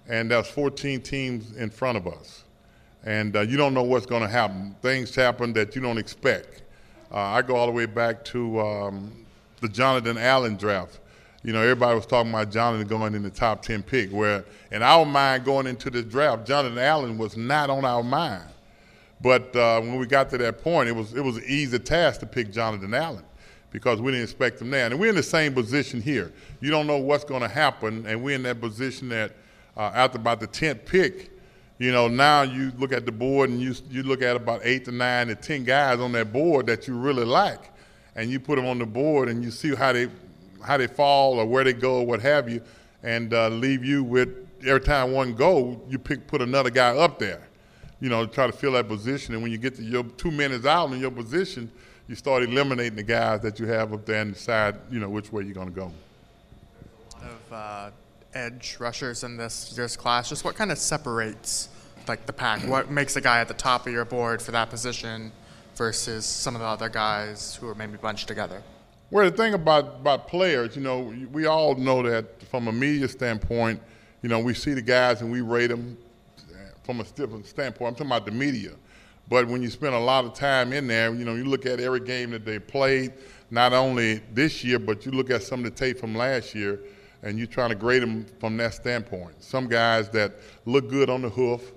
and 0.07 0.29
there's 0.29 0.49
14 0.49 1.01
teams 1.01 1.57
in 1.57 1.71
front 1.71 1.97
of 1.97 2.05
us, 2.05 2.43
and 3.05 3.35
uh, 3.35 3.39
you 3.39 3.57
don't 3.57 3.73
know 3.73 3.81
what's 3.81 4.05
going 4.05 4.21
to 4.21 4.29
happen. 4.29 4.75
Things 4.83 5.15
happen 5.15 5.51
that 5.53 5.75
you 5.75 5.81
don't 5.81 5.97
expect. 5.97 6.61
Uh, 7.11 7.17
I 7.17 7.41
go 7.41 7.55
all 7.55 7.65
the 7.65 7.73
way 7.73 7.87
back 7.87 8.23
to 8.25 8.59
um, 8.59 9.25
the 9.61 9.67
Jonathan 9.67 10.19
Allen 10.19 10.57
draft. 10.57 10.99
You 11.43 11.53
know, 11.53 11.61
everybody 11.61 11.95
was 11.95 12.05
talking 12.05 12.31
about 12.31 12.51
Jonathan 12.51 12.87
going 12.87 13.15
in 13.15 13.23
the 13.23 13.29
top 13.31 13.63
10 13.63 13.81
pick, 13.81 14.11
where 14.11 14.45
in 14.71 14.83
our 14.83 15.05
mind 15.05 15.43
going 15.43 15.65
into 15.65 15.89
the 15.89 16.03
draft, 16.03 16.45
Jonathan 16.45 16.77
Allen 16.77 17.17
was 17.17 17.35
not 17.35 17.69
on 17.69 17.83
our 17.83 18.03
mind. 18.03 18.43
But 19.21 19.55
uh, 19.55 19.81
when 19.81 19.97
we 19.97 20.05
got 20.05 20.29
to 20.31 20.37
that 20.39 20.61
point, 20.63 20.89
it 20.89 20.95
was, 20.95 21.13
it 21.13 21.23
was 21.23 21.37
an 21.37 21.43
easy 21.47 21.79
task 21.79 22.19
to 22.19 22.25
pick 22.25 22.51
Jonathan 22.51 22.93
Allen 22.93 23.23
because 23.71 24.01
we 24.01 24.11
didn't 24.11 24.23
expect 24.23 24.61
him 24.61 24.69
there. 24.69 24.85
And 24.85 24.99
we're 24.99 25.09
in 25.09 25.15
the 25.15 25.23
same 25.23 25.53
position 25.53 26.01
here. 26.01 26.31
You 26.59 26.69
don't 26.69 26.87
know 26.87 26.97
what's 26.97 27.23
going 27.23 27.41
to 27.41 27.47
happen, 27.47 28.05
and 28.05 28.23
we're 28.23 28.35
in 28.35 28.43
that 28.43 28.59
position 28.59 29.09
that 29.09 29.31
uh, 29.77 29.91
after 29.95 30.17
about 30.17 30.39
the 30.39 30.47
10th 30.47 30.85
pick, 30.85 31.31
you 31.77 31.91
know, 31.91 32.07
now 32.07 32.43
you 32.43 32.71
look 32.77 32.91
at 32.91 33.07
the 33.07 33.11
board 33.11 33.49
and 33.49 33.59
you, 33.59 33.73
you 33.89 34.03
look 34.03 34.21
at 34.21 34.35
about 34.35 34.61
eight 34.63 34.85
to 34.85 34.91
nine 34.91 35.27
to 35.27 35.35
10 35.35 35.63
guys 35.63 35.99
on 35.99 36.11
that 36.11 36.31
board 36.31 36.67
that 36.67 36.87
you 36.87 36.95
really 36.95 37.25
like. 37.25 37.71
And 38.15 38.29
you 38.29 38.39
put 38.39 38.57
them 38.57 38.67
on 38.67 38.77
the 38.77 38.85
board 38.85 39.29
and 39.29 39.43
you 39.43 39.49
see 39.49 39.73
how 39.73 39.93
they, 39.93 40.07
how 40.63 40.77
they 40.77 40.87
fall 40.87 41.39
or 41.39 41.45
where 41.45 41.63
they 41.63 41.73
go 41.73 41.99
or 41.99 42.05
what 42.05 42.21
have 42.21 42.49
you, 42.49 42.61
and 43.03 43.33
uh, 43.33 43.49
leave 43.49 43.83
you 43.83 44.03
with 44.03 44.29
every 44.65 44.81
time 44.81 45.11
one 45.11 45.33
go, 45.33 45.81
you 45.89 45.97
pick, 45.97 46.27
put 46.27 46.41
another 46.41 46.69
guy 46.69 46.95
up 46.95 47.19
there, 47.19 47.41
you 47.99 48.09
know, 48.09 48.25
try 48.25 48.47
to 48.47 48.53
fill 48.53 48.73
that 48.73 48.87
position. 48.87 49.33
And 49.33 49.43
when 49.43 49.51
you 49.51 49.57
get 49.57 49.75
to 49.75 49.83
your 49.83 50.03
two 50.03 50.31
minutes 50.31 50.65
out 50.65 50.91
in 50.91 50.99
your 50.99 51.11
position, 51.11 51.71
you 52.07 52.15
start 52.15 52.43
eliminating 52.43 52.95
the 52.95 53.03
guys 53.03 53.41
that 53.41 53.59
you 53.59 53.67
have 53.67 53.93
up 53.93 54.05
there 54.05 54.21
and 54.21 54.33
decide, 54.33 54.75
you 54.89 54.99
know, 54.99 55.09
which 55.09 55.31
way 55.31 55.43
you're 55.43 55.53
going 55.53 55.69
to 55.69 55.73
go. 55.73 55.91
Of 57.21 57.53
uh, 57.53 57.91
edge 58.33 58.77
rushers 58.79 59.23
in 59.23 59.37
this 59.37 59.73
year's 59.75 59.95
class, 59.95 60.29
just 60.29 60.43
what 60.43 60.55
kind 60.55 60.71
of 60.71 60.77
separates 60.77 61.69
like 62.07 62.25
the 62.25 62.33
pack? 62.33 62.61
What 62.67 62.89
makes 62.89 63.15
a 63.15 63.21
guy 63.21 63.39
at 63.39 63.47
the 63.47 63.53
top 63.53 63.87
of 63.87 63.93
your 63.93 64.05
board 64.05 64.41
for 64.41 64.51
that 64.51 64.69
position 64.69 65.31
versus 65.75 66.25
some 66.25 66.55
of 66.55 66.61
the 66.61 66.67
other 66.67 66.89
guys 66.89 67.55
who 67.55 67.67
are 67.67 67.75
maybe 67.75 67.97
bunched 67.97 68.27
together? 68.27 68.61
Well, 69.11 69.29
the 69.29 69.35
thing 69.35 69.53
about, 69.53 69.97
about 69.99 70.29
players, 70.29 70.77
you 70.77 70.81
know, 70.81 71.13
we 71.33 71.45
all 71.45 71.75
know 71.75 72.01
that 72.01 72.41
from 72.43 72.69
a 72.69 72.71
media 72.71 73.09
standpoint, 73.09 73.81
you 74.21 74.29
know, 74.29 74.39
we 74.39 74.53
see 74.53 74.73
the 74.73 74.81
guys 74.81 75.19
and 75.19 75.29
we 75.29 75.41
rate 75.41 75.67
them 75.67 75.97
eh, 76.49 76.55
from 76.85 77.01
a 77.01 77.03
different 77.03 77.45
standpoint. 77.45 77.89
I'm 77.89 77.95
talking 77.95 78.07
about 78.07 78.25
the 78.25 78.31
media. 78.31 78.71
But 79.27 79.49
when 79.49 79.61
you 79.61 79.69
spend 79.69 79.95
a 79.95 79.99
lot 79.99 80.23
of 80.23 80.33
time 80.33 80.71
in 80.71 80.87
there, 80.87 81.13
you 81.13 81.25
know, 81.25 81.35
you 81.35 81.43
look 81.43 81.65
at 81.65 81.81
every 81.81 81.99
game 81.99 82.31
that 82.31 82.45
they 82.45 82.57
played, 82.57 83.11
not 83.49 83.73
only 83.73 84.21
this 84.33 84.63
year, 84.63 84.79
but 84.79 85.05
you 85.05 85.11
look 85.11 85.29
at 85.29 85.43
some 85.43 85.59
of 85.59 85.65
the 85.65 85.71
tape 85.71 85.99
from 85.99 86.15
last 86.15 86.55
year, 86.55 86.79
and 87.21 87.37
you're 87.37 87.47
trying 87.47 87.69
to 87.69 87.75
grade 87.75 88.01
them 88.01 88.25
from 88.39 88.55
that 88.57 88.75
standpoint. 88.75 89.43
Some 89.43 89.67
guys 89.67 90.07
that 90.11 90.35
look 90.65 90.89
good 90.89 91.09
on 91.09 91.21
the 91.21 91.29
hoof, 91.29 91.73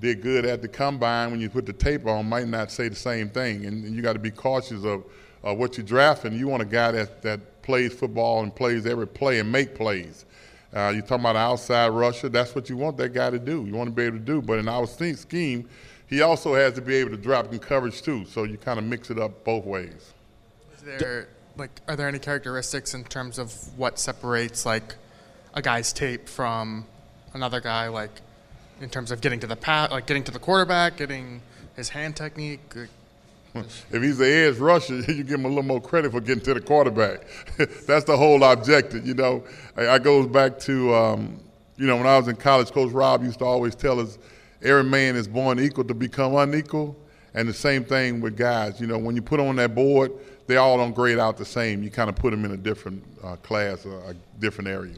did 0.00 0.22
good 0.22 0.44
at 0.46 0.62
the 0.62 0.68
combine 0.68 1.30
when 1.30 1.40
you 1.40 1.48
put 1.50 1.66
the 1.66 1.72
tape 1.72 2.06
on 2.06 2.28
might 2.28 2.48
not 2.48 2.70
say 2.72 2.88
the 2.88 2.96
same 2.96 3.28
thing. 3.28 3.66
And, 3.66 3.84
and 3.84 3.94
you 3.94 4.02
got 4.02 4.14
to 4.14 4.18
be 4.18 4.30
cautious 4.30 4.84
of 4.84 5.04
uh, 5.46 5.54
what 5.54 5.76
you're 5.76 5.86
drafting. 5.86 6.32
You 6.32 6.48
want 6.48 6.62
a 6.62 6.66
guy 6.66 6.92
that, 6.92 7.22
that 7.22 7.62
plays 7.62 7.92
football 7.92 8.42
and 8.42 8.54
plays 8.54 8.86
every 8.86 9.06
play 9.06 9.40
and 9.40 9.50
make 9.50 9.74
plays. 9.74 10.24
Uh, 10.74 10.90
you're 10.94 11.02
talking 11.02 11.20
about 11.20 11.36
outside 11.36 11.88
rusher. 11.88 12.28
That's 12.28 12.54
what 12.54 12.70
you 12.70 12.76
want 12.76 12.96
that 12.96 13.12
guy 13.12 13.30
to 13.30 13.38
do. 13.38 13.64
You 13.66 13.74
want 13.74 13.88
to 13.88 13.94
be 13.94 14.04
able 14.04 14.18
to 14.18 14.24
do. 14.24 14.40
But 14.40 14.58
in 14.58 14.68
our 14.68 14.86
scheme, 14.86 15.68
he 16.06 16.22
also 16.22 16.54
has 16.54 16.74
to 16.74 16.80
be 16.80 16.94
able 16.96 17.10
to 17.10 17.16
drop 17.16 17.52
in 17.52 17.58
coverage 17.58 18.02
too. 18.02 18.24
So 18.24 18.44
you 18.44 18.56
kind 18.56 18.78
of 18.78 18.84
mix 18.84 19.10
it 19.10 19.18
up 19.18 19.44
both 19.44 19.64
ways. 19.64 20.12
Is 20.74 20.82
there 20.98 21.28
like 21.56 21.70
are 21.88 21.96
there 21.96 22.08
any 22.08 22.18
characteristics 22.18 22.94
in 22.94 23.04
terms 23.04 23.38
of 23.38 23.52
what 23.78 23.98
separates 23.98 24.64
like 24.64 24.96
a 25.54 25.60
guy's 25.60 25.92
tape 25.92 26.28
from 26.28 26.86
another 27.34 27.60
guy 27.60 27.88
like 27.88 28.22
in 28.80 28.88
terms 28.88 29.10
of 29.10 29.20
getting 29.20 29.40
to 29.40 29.46
the 29.46 29.56
pat, 29.56 29.90
like 29.90 30.06
getting 30.06 30.24
to 30.24 30.32
the 30.32 30.38
quarterback, 30.38 30.96
getting 30.96 31.42
his 31.76 31.90
hand 31.90 32.16
technique? 32.16 32.74
If 33.54 34.02
he's 34.02 34.18
the 34.18 34.26
edge 34.26 34.56
rusher, 34.56 35.00
you 35.12 35.24
give 35.24 35.38
him 35.40 35.44
a 35.44 35.48
little 35.48 35.62
more 35.62 35.80
credit 35.80 36.12
for 36.12 36.20
getting 36.20 36.42
to 36.44 36.54
the 36.54 36.60
quarterback. 36.60 37.26
That's 37.86 38.04
the 38.04 38.16
whole 38.16 38.42
objective, 38.44 39.06
you 39.06 39.14
know. 39.14 39.44
I, 39.76 39.88
I 39.88 39.98
goes 39.98 40.26
back 40.26 40.58
to, 40.60 40.94
um, 40.94 41.40
you 41.76 41.86
know, 41.86 41.96
when 41.96 42.06
I 42.06 42.16
was 42.16 42.28
in 42.28 42.36
college, 42.36 42.70
Coach 42.70 42.92
Rob 42.92 43.22
used 43.22 43.40
to 43.40 43.44
always 43.44 43.74
tell 43.74 44.00
us, 44.00 44.18
every 44.62 44.84
man 44.84 45.16
is 45.16 45.28
born 45.28 45.60
equal 45.60 45.84
to 45.84 45.94
become 45.94 46.34
unequal. 46.36 46.96
And 47.34 47.48
the 47.48 47.54
same 47.54 47.84
thing 47.84 48.20
with 48.20 48.36
guys. 48.36 48.78
You 48.80 48.86
know, 48.86 48.98
when 48.98 49.16
you 49.16 49.22
put 49.22 49.40
on 49.40 49.56
that 49.56 49.74
board, 49.74 50.12
they 50.46 50.56
all 50.56 50.76
don't 50.76 50.92
grade 50.92 51.18
out 51.18 51.38
the 51.38 51.46
same. 51.46 51.82
You 51.82 51.90
kind 51.90 52.10
of 52.10 52.16
put 52.16 52.30
them 52.30 52.44
in 52.44 52.50
a 52.50 52.56
different 52.58 53.02
uh, 53.22 53.36
class, 53.36 53.86
a 53.86 54.14
different 54.38 54.68
area. 54.68 54.96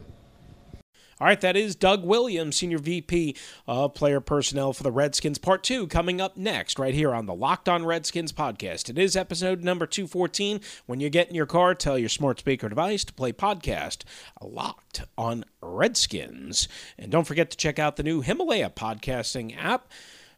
All 1.17 1.27
right, 1.27 1.39
that 1.39 1.55
is 1.55 1.77
Doug 1.77 2.03
Williams, 2.03 2.57
Senior 2.57 2.77
VP 2.77 3.37
of 3.67 3.93
Player 3.93 4.19
Personnel 4.19 4.73
for 4.73 4.83
the 4.83 4.91
Redskins. 4.91 5.37
Part 5.37 5.63
two 5.63 5.87
coming 5.87 6.19
up 6.19 6.35
next, 6.35 6.77
right 6.77 6.93
here 6.93 7.13
on 7.13 7.25
the 7.25 7.33
Locked 7.33 7.69
On 7.69 7.85
Redskins 7.85 8.33
podcast. 8.33 8.89
It 8.89 8.97
is 8.97 9.15
episode 9.15 9.63
number 9.63 9.85
214. 9.85 10.59
When 10.87 10.99
you 10.99 11.09
get 11.09 11.29
in 11.29 11.35
your 11.35 11.45
car, 11.45 11.73
tell 11.73 11.97
your 11.97 12.09
smart 12.09 12.39
speaker 12.39 12.67
device 12.67 13.05
to 13.05 13.13
play 13.13 13.31
podcast 13.31 14.03
Locked 14.41 15.05
on 15.17 15.45
Redskins. 15.61 16.67
And 16.99 17.13
don't 17.13 17.25
forget 17.25 17.49
to 17.49 17.55
check 17.55 17.79
out 17.79 17.95
the 17.95 18.03
new 18.03 18.19
Himalaya 18.19 18.69
podcasting 18.69 19.55
app 19.57 19.89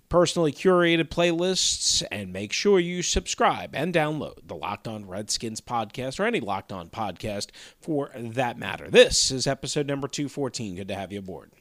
personally 0.10 0.52
curated 0.52 1.10
playlists, 1.10 2.04
and 2.12 2.32
make 2.32 2.54
sure 2.54 2.80
you 2.80 3.02
subscribe 3.02 3.72
and 3.74 3.94
download 3.94 4.48
the 4.48 4.56
Locked 4.56 4.88
On 4.88 5.08
Redskins 5.08 5.62
podcast 5.62 6.20
or 6.20 6.26
any 6.26 6.40
Locked 6.40 6.72
On 6.72 6.90
podcast 6.90 7.50
for 7.80 8.12
that 8.16 8.58
matter. 8.58 8.90
This 8.90 9.32
is 9.32 9.48
episode 9.48 9.88
number 9.88 10.08
214. 10.08 10.76
Good 10.76 10.88
to 10.88 10.96
have 10.96 11.12
you 11.12 11.20
aboard. 11.20 11.52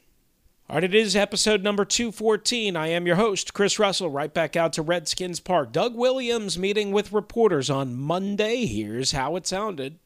All 0.69 0.75
right, 0.75 0.83
it 0.83 0.93
is 0.93 1.15
episode 1.15 1.63
number 1.63 1.85
214. 1.85 2.75
I 2.75 2.87
am 2.87 3.07
your 3.07 3.15
host, 3.15 3.53
Chris 3.53 3.79
Russell, 3.79 4.09
right 4.09 4.33
back 4.33 4.57
out 4.57 4.73
to 4.73 4.81
Redskins 4.81 5.39
Park. 5.39 5.71
Doug 5.71 5.95
Williams 5.95 6.57
meeting 6.57 6.91
with 6.91 7.13
reporters 7.13 7.69
on 7.69 7.95
Monday. 7.95 8.65
Here's 8.65 9.13
how 9.13 9.37
it 9.37 9.47
sounded. 9.47 9.97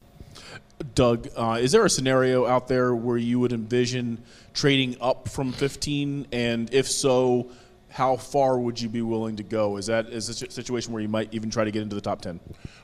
Doug, 0.94 1.30
uh, 1.36 1.58
is 1.60 1.72
there 1.72 1.84
a 1.84 1.90
scenario 1.90 2.46
out 2.46 2.68
there 2.68 2.94
where 2.94 3.18
you 3.18 3.40
would 3.40 3.54
envision 3.54 4.24
trading 4.54 4.98
up 5.02 5.30
from 5.30 5.52
15? 5.52 6.28
And 6.32 6.72
if 6.72 6.88
so, 6.88 7.50
how 7.92 8.16
far 8.16 8.58
would 8.58 8.80
you 8.80 8.88
be 8.88 9.02
willing 9.02 9.36
to 9.36 9.44
go? 9.44 9.76
Is 9.76 9.88
that 9.88 10.08
is 10.08 10.30
a 10.30 10.34
situation 10.34 10.94
where 10.94 11.02
you 11.02 11.10
might 11.10 11.34
even 11.34 11.50
try 11.50 11.66
to 11.66 11.72
get 11.72 11.82
into 11.82 11.96
the 11.96 12.02
top 12.02 12.22
10? 12.22 12.40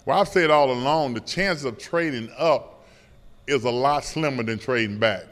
Well, 0.05 0.19
I've 0.19 0.27
said 0.27 0.51
all 0.51 0.69
along 0.69 1.13
the 1.13 1.21
chances 1.21 1.63
of 1.63 1.77
trading 1.77 2.29
up 2.37 2.85
is 3.47 3.63
a 3.63 3.71
lot 3.71 4.03
slimmer 4.03 4.43
than 4.43 4.59
trading 4.59 4.99
back. 4.99 5.25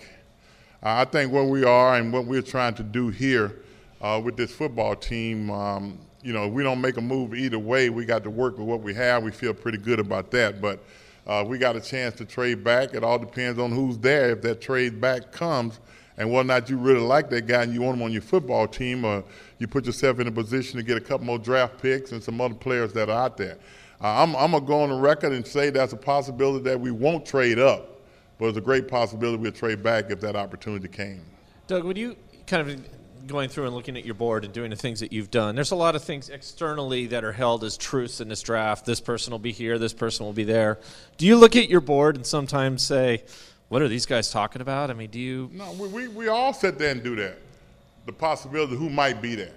Uh, 0.81 1.03
I 1.03 1.05
think 1.05 1.33
where 1.33 1.43
we 1.43 1.65
are 1.65 1.95
and 1.95 2.13
what 2.13 2.25
we're 2.25 2.41
trying 2.41 2.73
to 2.75 2.83
do 2.83 3.09
here 3.09 3.63
uh, 4.01 4.21
with 4.23 4.37
this 4.37 4.53
football 4.53 4.95
team, 4.95 5.51
um, 5.51 5.99
you 6.23 6.31
know, 6.31 6.47
we 6.47 6.63
don't 6.63 6.79
make 6.79 6.95
a 6.95 7.01
move 7.01 7.35
either 7.35 7.59
way. 7.59 7.89
We 7.89 8.05
got 8.05 8.23
to 8.23 8.29
work 8.29 8.57
with 8.57 8.67
what 8.67 8.81
we 8.81 8.93
have. 8.93 9.23
We 9.23 9.31
feel 9.31 9.53
pretty 9.53 9.77
good 9.77 9.99
about 9.99 10.31
that. 10.31 10.61
But 10.61 10.83
uh, 11.27 11.43
we 11.45 11.57
got 11.57 11.75
a 11.75 11.81
chance 11.81 12.15
to 12.15 12.25
trade 12.25 12.63
back. 12.63 12.93
It 12.93 13.03
all 13.03 13.19
depends 13.19 13.59
on 13.59 13.71
who's 13.71 13.97
there. 13.97 14.29
If 14.31 14.41
that 14.43 14.61
trade 14.61 15.01
back 15.01 15.33
comes, 15.33 15.81
and 16.17 16.29
whether 16.29 16.41
or 16.41 16.43
not 16.43 16.69
you 16.69 16.77
really 16.77 17.01
like 17.01 17.29
that 17.29 17.47
guy 17.47 17.63
and 17.63 17.73
you 17.73 17.81
want 17.81 17.97
him 17.97 18.03
on 18.03 18.11
your 18.11 18.21
football 18.21 18.67
team, 18.67 19.03
or 19.03 19.23
you 19.59 19.67
put 19.67 19.85
yourself 19.85 20.19
in 20.19 20.27
a 20.27 20.31
position 20.31 20.77
to 20.77 20.83
get 20.83 20.97
a 20.97 21.01
couple 21.01 21.25
more 21.25 21.39
draft 21.39 21.81
picks 21.81 22.11
and 22.11 22.23
some 22.23 22.39
other 22.39 22.55
players 22.55 22.93
that 22.93 23.09
are 23.09 23.25
out 23.25 23.37
there. 23.37 23.57
Uh, 24.01 24.23
I'm, 24.23 24.35
I'm 24.35 24.51
going 24.51 24.63
to 24.63 24.67
go 24.67 24.81
on 24.81 24.89
the 24.89 24.95
record 24.95 25.33
and 25.33 25.45
say 25.45 25.69
that's 25.69 25.93
a 25.93 25.97
possibility 25.97 26.63
that 26.65 26.79
we 26.79 26.91
won't 26.91 27.25
trade 27.25 27.59
up, 27.59 28.01
but 28.37 28.47
it's 28.47 28.57
a 28.57 28.61
great 28.61 28.87
possibility 28.87 29.37
we'll 29.37 29.51
trade 29.51 29.81
back 29.81 30.11
if 30.11 30.19
that 30.21 30.35
opportunity 30.35 30.87
came. 30.87 31.21
Doug, 31.67 31.83
would 31.83 31.97
you 31.97 32.15
kind 32.45 32.69
of 32.69 32.79
going 33.27 33.49
through 33.49 33.65
and 33.65 33.75
looking 33.75 33.97
at 33.97 34.05
your 34.05 34.13
board 34.13 34.43
and 34.45 34.53
doing 34.53 34.69
the 34.69 34.75
things 34.75 34.99
that 34.99 35.11
you've 35.11 35.31
done, 35.31 35.55
there's 35.55 35.71
a 35.71 35.75
lot 35.75 35.95
of 35.95 36.03
things 36.03 36.29
externally 36.29 37.07
that 37.07 37.23
are 37.23 37.31
held 37.31 37.63
as 37.63 37.77
truths 37.77 38.21
in 38.21 38.27
this 38.27 38.41
draft. 38.41 38.85
This 38.85 39.01
person 39.01 39.31
will 39.31 39.39
be 39.39 39.51
here, 39.51 39.79
this 39.79 39.93
person 39.93 40.25
will 40.25 40.33
be 40.33 40.43
there. 40.43 40.79
Do 41.17 41.25
you 41.25 41.35
look 41.37 41.55
at 41.55 41.69
your 41.69 41.81
board 41.81 42.15
and 42.15 42.25
sometimes 42.25 42.83
say, 42.83 43.23
what 43.69 43.81
are 43.81 43.87
these 43.87 44.05
guys 44.05 44.29
talking 44.29 44.61
about? 44.61 44.89
I 44.91 44.93
mean, 44.93 45.09
do 45.09 45.19
you? 45.19 45.49
No, 45.51 45.71
we, 45.73 45.87
we, 45.87 46.07
we 46.07 46.27
all 46.27 46.53
sit 46.53 46.77
there 46.77 46.91
and 46.91 47.03
do 47.03 47.15
that. 47.15 47.39
The 48.05 48.13
possibility 48.13 48.75
who 48.75 48.89
might 48.89 49.21
be 49.21 49.33
there, 49.33 49.53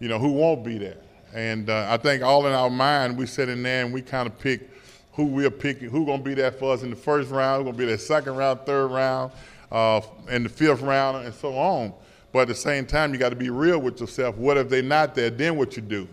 you 0.00 0.08
know, 0.08 0.18
who 0.18 0.32
won't 0.32 0.64
be 0.64 0.78
there. 0.78 0.96
And 1.34 1.68
uh, 1.68 1.86
I 1.90 1.98
think 1.98 2.22
all 2.22 2.46
in 2.46 2.52
our 2.52 2.70
mind, 2.70 3.18
we 3.18 3.26
sit 3.26 3.48
in 3.48 3.62
there 3.62 3.84
and 3.84 3.92
we 3.92 4.00
kind 4.00 4.26
of 4.26 4.38
pick 4.38 4.70
who 5.12 5.26
we're 5.26 5.50
picking, 5.50 5.90
who's 5.90 6.06
going 6.06 6.18
to 6.18 6.24
be 6.24 6.34
there 6.34 6.52
for 6.52 6.72
us 6.72 6.82
in 6.82 6.90
the 6.90 6.96
first 6.96 7.30
round, 7.30 7.58
who's 7.58 7.64
going 7.64 7.76
to 7.76 7.78
be 7.78 7.86
there 7.86 7.98
second 7.98 8.36
round, 8.36 8.60
third 8.64 8.86
round, 8.86 9.32
uh, 9.70 10.00
and 10.30 10.46
the 10.46 10.48
fifth 10.48 10.80
round, 10.80 11.26
and 11.26 11.34
so 11.34 11.54
on. 11.54 11.92
But 12.32 12.40
at 12.40 12.48
the 12.48 12.54
same 12.54 12.86
time, 12.86 13.12
you 13.12 13.18
got 13.18 13.28
to 13.28 13.36
be 13.36 13.50
real 13.50 13.78
with 13.78 14.00
yourself. 14.00 14.36
What 14.38 14.56
if 14.56 14.70
they're 14.70 14.82
not 14.82 15.14
there? 15.14 15.28
Then 15.28 15.56
what 15.56 15.76
you 15.76 15.82
do? 15.82 16.08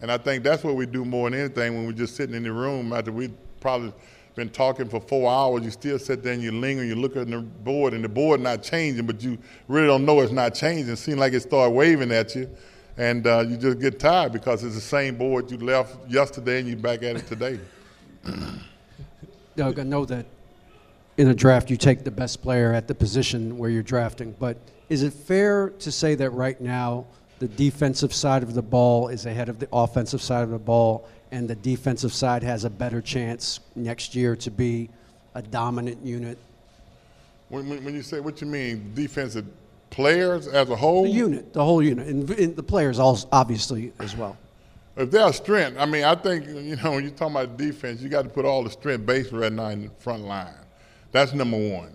And 0.00 0.12
I 0.12 0.18
think 0.18 0.44
that's 0.44 0.62
what 0.62 0.76
we 0.76 0.86
do 0.86 1.04
more 1.04 1.28
than 1.28 1.40
anything 1.40 1.74
when 1.74 1.86
we're 1.86 1.92
just 1.92 2.14
sitting 2.14 2.36
in 2.36 2.44
the 2.44 2.52
room 2.52 2.92
after 2.92 3.10
we 3.10 3.30
probably– 3.60 3.92
been 4.34 4.48
talking 4.48 4.88
for 4.88 5.00
four 5.00 5.30
hours, 5.30 5.64
you 5.64 5.70
still 5.70 5.98
sit 5.98 6.22
there 6.22 6.32
and 6.32 6.42
you 6.42 6.50
linger, 6.50 6.84
you 6.84 6.96
look 6.96 7.16
at 7.16 7.30
the 7.30 7.38
board, 7.40 7.94
and 7.94 8.02
the 8.02 8.08
board 8.08 8.40
not 8.40 8.62
changing, 8.62 9.06
but 9.06 9.22
you 9.22 9.38
really 9.68 9.86
don't 9.86 10.04
know 10.04 10.20
it's 10.20 10.32
not 10.32 10.54
changing. 10.54 10.92
It 10.92 10.96
seems 10.96 11.18
like 11.18 11.32
it 11.32 11.40
started 11.40 11.70
waving 11.70 12.10
at 12.10 12.34
you, 12.34 12.50
and 12.96 13.26
uh, 13.26 13.44
you 13.46 13.56
just 13.56 13.78
get 13.78 14.00
tired 14.00 14.32
because 14.32 14.64
it's 14.64 14.74
the 14.74 14.80
same 14.80 15.16
board 15.16 15.50
you 15.50 15.58
left 15.58 15.96
yesterday 16.10 16.60
and 16.60 16.68
you're 16.68 16.76
back 16.76 17.02
at 17.02 17.16
it 17.16 17.26
today. 17.26 17.60
Doug, 19.56 19.78
I 19.78 19.84
know 19.84 20.04
that 20.06 20.26
in 21.16 21.28
a 21.28 21.34
draft 21.34 21.70
you 21.70 21.76
take 21.76 22.02
the 22.02 22.10
best 22.10 22.42
player 22.42 22.72
at 22.72 22.88
the 22.88 22.94
position 22.94 23.56
where 23.56 23.70
you're 23.70 23.82
drafting, 23.82 24.34
but 24.40 24.56
is 24.88 25.02
it 25.02 25.12
fair 25.12 25.70
to 25.70 25.92
say 25.92 26.14
that 26.16 26.30
right 26.30 26.60
now 26.60 27.06
the 27.38 27.48
defensive 27.48 28.14
side 28.14 28.42
of 28.42 28.54
the 28.54 28.62
ball 28.62 29.08
is 29.08 29.26
ahead 29.26 29.48
of 29.48 29.58
the 29.58 29.68
offensive 29.72 30.22
side 30.22 30.42
of 30.42 30.50
the 30.50 30.58
ball 30.58 31.08
and 31.34 31.48
the 31.48 31.56
defensive 31.56 32.12
side 32.12 32.44
has 32.44 32.64
a 32.64 32.70
better 32.70 33.00
chance 33.00 33.58
next 33.74 34.14
year 34.14 34.36
to 34.36 34.50
be 34.52 34.88
a 35.34 35.42
dominant 35.42 36.04
unit. 36.04 36.38
When, 37.48 37.68
when, 37.84 37.94
you 37.94 38.02
say 38.02 38.20
what 38.20 38.40
you 38.40 38.46
mean, 38.46 38.92
defensive 38.94 39.44
players 39.90 40.46
as 40.46 40.70
a 40.70 40.76
whole? 40.76 41.02
The 41.02 41.10
unit, 41.10 41.52
the 41.52 41.64
whole 41.64 41.82
unit, 41.82 42.06
and, 42.06 42.30
and 42.30 42.54
the 42.54 42.62
players 42.62 43.00
also 43.00 43.28
obviously 43.32 43.92
as 43.98 44.16
well. 44.16 44.36
If 44.96 45.10
they're 45.10 45.32
strength, 45.32 45.76
I 45.78 45.86
mean, 45.86 46.04
I 46.04 46.14
think 46.14 46.46
you 46.46 46.76
know 46.76 46.92
when 46.92 47.02
you're 47.02 47.12
talking 47.12 47.34
about 47.34 47.56
defense, 47.56 48.00
you 48.00 48.08
got 48.08 48.22
to 48.22 48.28
put 48.28 48.44
all 48.44 48.62
the 48.62 48.70
strength 48.70 49.04
base 49.04 49.32
right 49.32 49.52
now 49.52 49.68
in 49.68 49.82
the 49.82 49.90
front 49.98 50.22
line. 50.22 50.54
That's 51.10 51.34
number 51.34 51.58
one. 51.58 51.92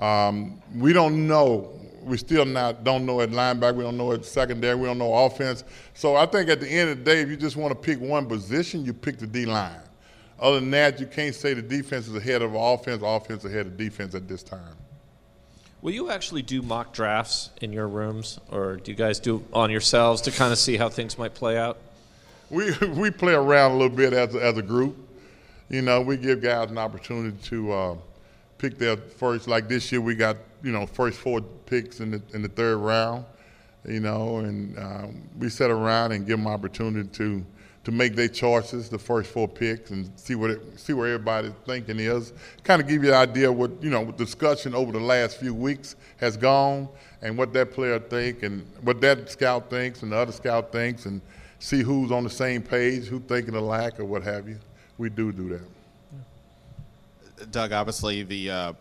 Um, 0.00 0.60
we 0.74 0.92
don't 0.92 1.28
know 1.28 1.70
we 2.02 2.16
still 2.16 2.44
not 2.44 2.84
don't 2.84 3.06
know 3.06 3.20
at 3.20 3.30
linebacker, 3.30 3.76
we 3.76 3.84
don't 3.84 3.96
know 3.96 4.12
at 4.12 4.24
secondary, 4.24 4.74
we 4.74 4.86
don't 4.86 4.98
know 4.98 5.14
offense. 5.14 5.64
So 5.94 6.16
I 6.16 6.26
think 6.26 6.48
at 6.48 6.60
the 6.60 6.68
end 6.68 6.90
of 6.90 6.98
the 6.98 7.04
day, 7.04 7.20
if 7.20 7.28
you 7.28 7.36
just 7.36 7.56
want 7.56 7.70
to 7.72 7.74
pick 7.74 8.00
one 8.00 8.26
position, 8.26 8.84
you 8.84 8.92
pick 8.92 9.18
the 9.18 9.26
D 9.26 9.46
line. 9.46 9.80
Other 10.38 10.58
than 10.58 10.70
that, 10.72 10.98
you 10.98 11.06
can't 11.06 11.34
say 11.34 11.54
the 11.54 11.62
defense 11.62 12.08
is 12.08 12.16
ahead 12.16 12.42
of 12.42 12.54
offense, 12.54 13.02
offense 13.04 13.44
ahead 13.44 13.66
of 13.66 13.76
defense 13.76 14.14
at 14.14 14.26
this 14.26 14.42
time. 14.42 14.76
Will 15.82 15.92
you 15.92 16.10
actually 16.10 16.42
do 16.42 16.62
mock 16.62 16.92
drafts 16.92 17.50
in 17.60 17.72
your 17.72 17.88
rooms, 17.88 18.38
or 18.50 18.76
do 18.76 18.90
you 18.90 18.96
guys 18.96 19.18
do 19.18 19.44
on 19.52 19.70
yourselves 19.70 20.20
to 20.22 20.30
kind 20.30 20.52
of 20.52 20.58
see 20.58 20.76
how 20.76 20.88
things 20.88 21.18
might 21.18 21.34
play 21.34 21.56
out? 21.56 21.78
We 22.50 22.72
we 22.96 23.10
play 23.10 23.34
around 23.34 23.72
a 23.72 23.76
little 23.76 23.96
bit 23.96 24.12
as 24.12 24.34
a, 24.34 24.44
as 24.44 24.58
a 24.58 24.62
group. 24.62 24.96
You 25.68 25.82
know, 25.82 26.00
we 26.00 26.16
give 26.16 26.42
guys 26.42 26.70
an 26.70 26.78
opportunity 26.78 27.36
to 27.48 27.72
uh, 27.72 27.96
pick 28.58 28.78
their 28.78 28.96
first. 28.96 29.48
Like 29.48 29.68
this 29.68 29.90
year, 29.90 30.00
we 30.00 30.14
got 30.14 30.36
you 30.62 30.72
know 30.72 30.86
first 30.86 31.18
four 31.18 31.40
picks 31.40 32.00
in 32.00 32.10
the 32.10 32.22
in 32.34 32.42
the 32.42 32.48
third 32.48 32.78
round, 32.78 33.24
you 33.86 34.00
know, 34.00 34.38
and 34.38 34.78
um, 34.78 35.22
we 35.38 35.48
sit 35.48 35.70
around 35.70 36.12
and 36.12 36.26
give 36.26 36.38
them 36.38 36.46
opportunity 36.46 37.08
to 37.08 37.44
to 37.84 37.90
make 37.90 38.14
their 38.14 38.28
choices, 38.28 38.88
the 38.88 38.98
first 38.98 39.30
four 39.30 39.48
picks, 39.48 39.90
and 39.90 40.10
see 40.16 40.36
what 40.36 40.50
it, 40.50 40.60
see 40.78 40.92
where 40.92 41.14
everybody's 41.14 41.52
thinking 41.66 41.98
is. 41.98 42.32
Kind 42.62 42.80
of 42.80 42.86
give 42.86 43.02
you 43.02 43.10
an 43.10 43.16
idea 43.16 43.50
what 43.50 43.70
you 43.82 43.90
know 43.90 44.12
discussion 44.12 44.74
over 44.74 44.92
the 44.92 45.00
last 45.00 45.38
few 45.38 45.54
weeks 45.54 45.96
has 46.18 46.36
gone, 46.36 46.88
and 47.22 47.36
what 47.36 47.52
that 47.54 47.72
player 47.72 47.98
think, 47.98 48.44
and 48.44 48.64
what 48.82 49.00
that 49.00 49.30
scout 49.30 49.68
thinks, 49.68 50.02
and 50.02 50.12
the 50.12 50.16
other 50.16 50.32
scout 50.32 50.70
thinks, 50.70 51.06
and 51.06 51.20
see 51.58 51.82
who's 51.82 52.12
on 52.12 52.24
the 52.24 52.30
same 52.30 52.62
page, 52.62 53.06
who's 53.06 53.22
thinking 53.22 53.54
alike, 53.54 53.98
or 53.98 54.04
what 54.04 54.22
have 54.22 54.48
you. 54.48 54.58
We 54.98 55.10
do 55.10 55.32
do 55.32 55.48
that. 55.48 57.50
Doug, 57.50 57.72
obviously 57.72 58.22
the 58.22 58.50
uh, 58.50 58.72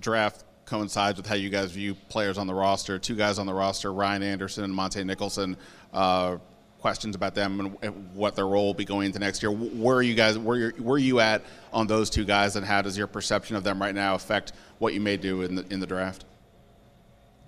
draft 0.00 0.44
coincides 0.68 1.16
with 1.16 1.26
how 1.26 1.34
you 1.34 1.48
guys 1.48 1.72
view 1.72 1.94
players 2.08 2.38
on 2.38 2.46
the 2.46 2.54
roster. 2.54 2.98
Two 2.98 3.16
guys 3.16 3.38
on 3.38 3.46
the 3.46 3.54
roster, 3.54 3.92
Ryan 3.92 4.22
Anderson 4.22 4.64
and 4.64 4.74
Montae 4.74 5.04
Nicholson. 5.04 5.56
Uh, 5.92 6.36
questions 6.78 7.16
about 7.16 7.34
them 7.34 7.76
and 7.82 8.14
what 8.14 8.36
their 8.36 8.46
role 8.46 8.66
will 8.66 8.74
be 8.74 8.84
going 8.84 9.06
into 9.06 9.18
next 9.18 9.42
year. 9.42 9.50
Where 9.50 9.96
are 9.96 10.02
you 10.02 10.14
guys? 10.14 10.38
Where 10.38 10.70
where 10.70 10.94
are 10.94 10.98
you 10.98 11.20
at 11.20 11.42
on 11.72 11.86
those 11.86 12.10
two 12.10 12.24
guys, 12.24 12.56
and 12.56 12.64
how 12.64 12.82
does 12.82 12.96
your 12.96 13.06
perception 13.06 13.56
of 13.56 13.64
them 13.64 13.80
right 13.80 13.94
now 13.94 14.14
affect 14.14 14.52
what 14.78 14.94
you 14.94 15.00
may 15.00 15.16
do 15.16 15.42
in 15.42 15.54
the 15.56 15.64
in 15.70 15.80
the 15.80 15.86
draft? 15.86 16.24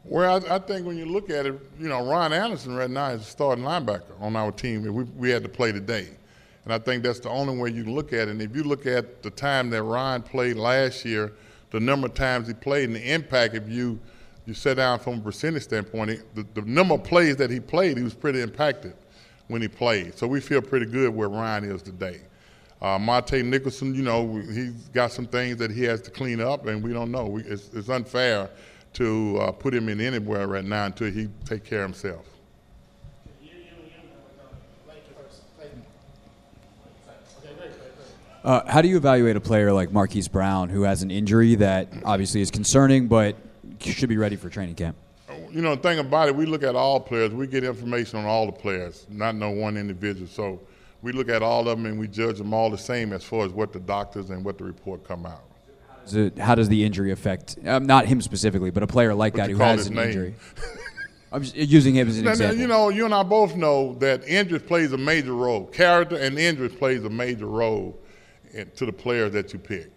Well, 0.04 0.42
I, 0.50 0.56
I 0.56 0.58
think 0.58 0.86
when 0.86 0.96
you 0.96 1.04
look 1.04 1.28
at 1.28 1.46
it, 1.46 1.60
you 1.78 1.88
know, 1.88 2.04
Ryan 2.04 2.32
Anderson 2.32 2.74
right 2.74 2.90
now 2.90 3.10
is 3.10 3.20
a 3.20 3.24
starting 3.24 3.64
linebacker 3.64 4.18
on 4.20 4.34
our 4.34 4.50
team. 4.50 4.82
We 4.82 5.04
we 5.04 5.30
had 5.30 5.42
to 5.42 5.48
play 5.48 5.72
today, 5.72 6.08
and 6.64 6.72
I 6.72 6.78
think 6.78 7.02
that's 7.02 7.20
the 7.20 7.30
only 7.30 7.56
way 7.56 7.70
you 7.70 7.84
look 7.84 8.12
at 8.12 8.28
it. 8.28 8.30
And 8.30 8.42
if 8.42 8.56
you 8.56 8.64
look 8.64 8.86
at 8.86 9.22
the 9.22 9.30
time 9.30 9.70
that 9.70 9.82
Ryan 9.82 10.22
played 10.22 10.56
last 10.56 11.04
year 11.04 11.32
the 11.70 11.80
number 11.80 12.06
of 12.06 12.14
times 12.14 12.48
he 12.48 12.54
played 12.54 12.84
and 12.84 12.96
the 12.96 13.12
impact 13.12 13.54
if 13.54 13.68
you 13.68 13.98
you 14.46 14.54
sit 14.54 14.76
down 14.76 14.98
from 14.98 15.18
a 15.18 15.20
percentage 15.20 15.62
standpoint, 15.62 16.22
the, 16.34 16.44
the 16.54 16.62
number 16.62 16.94
of 16.94 17.04
plays 17.04 17.36
that 17.36 17.50
he 17.50 17.60
played, 17.60 17.96
he 17.96 18.02
was 18.02 18.14
pretty 18.14 18.40
impacted. 18.40 18.94
when 19.50 19.60
he 19.60 19.68
played. 19.68 20.16
So 20.16 20.26
we 20.26 20.40
feel 20.40 20.62
pretty 20.62 20.86
good 20.86 21.14
where 21.14 21.28
Ryan 21.28 21.64
is 21.64 21.82
today. 21.82 22.20
Uh, 22.80 22.98
Montae 22.98 23.44
Nicholson, 23.44 23.94
you 23.94 24.02
know, 24.02 24.36
he's 24.36 24.88
got 24.88 25.12
some 25.12 25.26
things 25.26 25.56
that 25.58 25.70
he 25.70 25.82
has 25.84 26.00
to 26.02 26.10
clean 26.10 26.40
up, 26.40 26.66
and 26.66 26.82
we 26.82 26.92
don't 26.92 27.10
know. 27.10 27.26
We, 27.26 27.42
it's, 27.42 27.68
it's, 27.74 27.88
unfair 27.88 28.48
to 28.94 29.38
uh, 29.38 29.52
put 29.52 29.74
him 29.74 29.88
in 29.88 30.00
anywhere 30.00 30.46
right 30.46 30.64
now 30.64 30.86
until 30.86 31.10
he 31.10 31.28
take 31.44 31.64
care 31.64 31.82
of 31.82 31.90
himself. 31.90 32.24
Uh, 38.42 38.62
how 38.66 38.80
do 38.80 38.88
you 38.88 38.96
evaluate 38.96 39.36
a 39.36 39.40
player 39.40 39.72
like 39.72 39.92
Marquise 39.92 40.28
Brown 40.28 40.70
who 40.70 40.82
has 40.82 41.02
an 41.02 41.10
injury 41.10 41.56
that 41.56 41.88
obviously 42.04 42.40
is 42.40 42.50
concerning, 42.50 43.06
but 43.06 43.36
should 43.80 44.08
be 44.08 44.16
ready 44.16 44.36
for 44.36 44.48
training 44.48 44.74
camp? 44.74 44.96
You 45.50 45.60
know, 45.60 45.74
the 45.74 45.82
thing 45.82 45.98
about 45.98 46.28
it, 46.28 46.36
we 46.36 46.46
look 46.46 46.62
at 46.62 46.74
all 46.74 47.00
players. 47.00 47.32
We 47.32 47.46
get 47.46 47.64
information 47.64 48.18
on 48.18 48.24
all 48.24 48.46
the 48.46 48.52
players, 48.52 49.06
not 49.10 49.34
no 49.34 49.50
one 49.50 49.76
individual. 49.76 50.26
So 50.26 50.60
we 51.02 51.12
look 51.12 51.28
at 51.28 51.42
all 51.42 51.68
of 51.68 51.78
them 51.78 51.86
and 51.86 51.98
we 51.98 52.08
judge 52.08 52.38
them 52.38 52.54
all 52.54 52.70
the 52.70 52.78
same 52.78 53.12
as 53.12 53.24
far 53.24 53.44
as 53.44 53.52
what 53.52 53.72
the 53.72 53.80
doctors 53.80 54.30
and 54.30 54.44
what 54.44 54.58
the 54.58 54.64
report 54.64 55.06
come 55.06 55.26
out. 55.26 55.42
It, 56.12 56.38
how 56.38 56.54
does 56.54 56.68
the 56.68 56.82
injury 56.82 57.12
affect, 57.12 57.58
um, 57.66 57.86
not 57.86 58.06
him 58.06 58.20
specifically, 58.20 58.70
but 58.70 58.82
a 58.82 58.86
player 58.86 59.14
like 59.14 59.34
that 59.34 59.50
who 59.50 59.58
has 59.58 59.86
an 59.86 59.94
name. 59.94 60.08
injury? 60.08 60.34
I'm 61.32 61.44
using 61.54 61.94
him 61.94 62.08
as 62.08 62.18
an 62.18 62.24
now, 62.24 62.30
example. 62.32 62.58
You 62.58 62.66
know, 62.66 62.88
you 62.88 63.04
and 63.04 63.14
I 63.14 63.22
both 63.22 63.54
know 63.54 63.94
that 63.96 64.26
injury 64.26 64.58
plays 64.58 64.92
a 64.92 64.98
major 64.98 65.34
role. 65.34 65.66
Character 65.66 66.16
and 66.16 66.36
injury 66.38 66.68
plays 66.68 67.04
a 67.04 67.10
major 67.10 67.46
role 67.46 68.00
to 68.52 68.86
the 68.86 68.92
players 68.92 69.32
that 69.32 69.52
you 69.52 69.58
pick. 69.58 69.90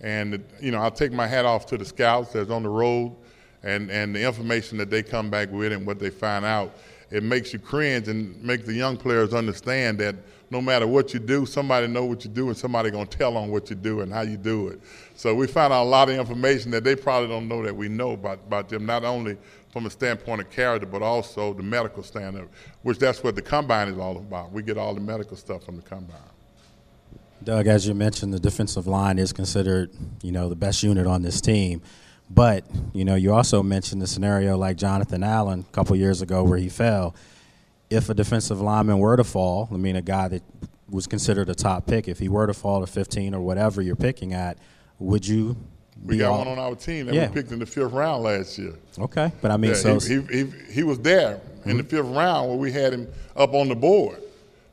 And, 0.00 0.44
you 0.60 0.70
know, 0.70 0.82
I 0.82 0.90
take 0.90 1.12
my 1.12 1.26
hat 1.26 1.44
off 1.44 1.66
to 1.66 1.78
the 1.78 1.84
scouts 1.84 2.32
that's 2.32 2.50
on 2.50 2.62
the 2.62 2.68
road 2.68 3.16
and, 3.62 3.90
and 3.90 4.14
the 4.14 4.24
information 4.24 4.78
that 4.78 4.90
they 4.90 5.02
come 5.02 5.30
back 5.30 5.50
with 5.50 5.72
and 5.72 5.86
what 5.86 5.98
they 5.98 6.10
find 6.10 6.44
out. 6.44 6.76
It 7.10 7.22
makes 7.22 7.52
you 7.52 7.58
cringe 7.58 8.08
and 8.08 8.40
make 8.42 8.66
the 8.66 8.74
young 8.74 8.96
players 8.96 9.32
understand 9.32 9.98
that 9.98 10.14
no 10.50 10.60
matter 10.60 10.86
what 10.86 11.12
you 11.12 11.20
do, 11.20 11.46
somebody 11.46 11.86
know 11.86 12.04
what 12.04 12.24
you 12.24 12.30
do 12.30 12.48
and 12.48 12.56
somebody 12.56 12.90
gonna 12.90 13.06
tell 13.06 13.36
on 13.36 13.50
what 13.50 13.70
you 13.70 13.76
do 13.76 14.00
and 14.00 14.12
how 14.12 14.22
you 14.22 14.36
do 14.36 14.68
it. 14.68 14.80
So 15.14 15.34
we 15.34 15.46
found 15.46 15.72
out 15.72 15.82
a 15.82 15.88
lot 15.88 16.08
of 16.08 16.16
information 16.16 16.70
that 16.72 16.84
they 16.84 16.96
probably 16.96 17.28
don't 17.28 17.48
know 17.48 17.62
that 17.62 17.74
we 17.74 17.88
know 17.88 18.12
about, 18.12 18.40
about 18.46 18.68
them, 18.68 18.86
not 18.86 19.04
only 19.04 19.36
from 19.70 19.86
a 19.86 19.90
standpoint 19.90 20.40
of 20.40 20.50
character, 20.50 20.86
but 20.86 21.02
also 21.02 21.52
the 21.54 21.62
medical 21.62 22.02
standard, 22.02 22.48
which 22.82 22.98
that's 22.98 23.22
what 23.22 23.34
the 23.34 23.42
combine 23.42 23.88
is 23.88 23.98
all 23.98 24.16
about. 24.16 24.52
We 24.52 24.62
get 24.62 24.78
all 24.78 24.94
the 24.94 25.00
medical 25.00 25.36
stuff 25.36 25.64
from 25.64 25.76
the 25.76 25.82
combine. 25.82 26.16
Doug, 27.42 27.66
as 27.66 27.86
you 27.86 27.94
mentioned, 27.94 28.34
the 28.34 28.40
defensive 28.40 28.86
line 28.86 29.18
is 29.18 29.32
considered, 29.32 29.90
you 30.22 30.32
know, 30.32 30.48
the 30.48 30.56
best 30.56 30.82
unit 30.82 31.06
on 31.06 31.22
this 31.22 31.40
team. 31.40 31.82
But, 32.30 32.64
you 32.92 33.04
know, 33.04 33.14
you 33.14 33.32
also 33.32 33.62
mentioned 33.62 34.02
the 34.02 34.06
scenario 34.06 34.56
like 34.56 34.76
Jonathan 34.76 35.22
Allen 35.22 35.64
a 35.68 35.72
couple 35.72 35.96
years 35.96 36.20
ago 36.20 36.44
where 36.44 36.58
he 36.58 36.68
fell. 36.68 37.14
If 37.90 38.10
a 38.10 38.14
defensive 38.14 38.60
lineman 38.60 38.98
were 38.98 39.16
to 39.16 39.24
fall, 39.24 39.68
I 39.72 39.76
mean, 39.76 39.96
a 39.96 40.02
guy 40.02 40.28
that 40.28 40.42
was 40.90 41.06
considered 41.06 41.48
a 41.48 41.54
top 41.54 41.86
pick, 41.86 42.06
if 42.06 42.18
he 42.18 42.28
were 42.28 42.46
to 42.46 42.52
fall 42.54 42.80
to 42.80 42.86
15 42.86 43.34
or 43.34 43.40
whatever 43.40 43.80
you're 43.80 43.96
picking 43.96 44.34
at, 44.34 44.58
would 44.98 45.26
you? 45.26 45.56
We 46.04 46.18
got 46.18 46.32
all, 46.32 46.38
one 46.38 46.48
on 46.48 46.58
our 46.58 46.74
team 46.74 47.06
that 47.06 47.14
yeah. 47.14 47.28
we 47.28 47.34
picked 47.34 47.50
in 47.50 47.58
the 47.58 47.66
fifth 47.66 47.92
round 47.92 48.22
last 48.22 48.58
year. 48.58 48.74
Okay, 48.98 49.32
but 49.40 49.50
I 49.50 49.56
mean, 49.56 49.72
yeah, 49.72 49.76
so 49.76 49.98
he, 49.98 50.20
he, 50.20 50.44
he, 50.44 50.52
he 50.72 50.82
was 50.82 51.00
there 51.00 51.36
mm-hmm. 51.36 51.70
in 51.70 51.76
the 51.78 51.82
fifth 51.82 52.06
round 52.06 52.48
where 52.48 52.58
we 52.58 52.70
had 52.70 52.92
him 52.92 53.08
up 53.36 53.54
on 53.54 53.68
the 53.68 53.74
board. 53.74 54.20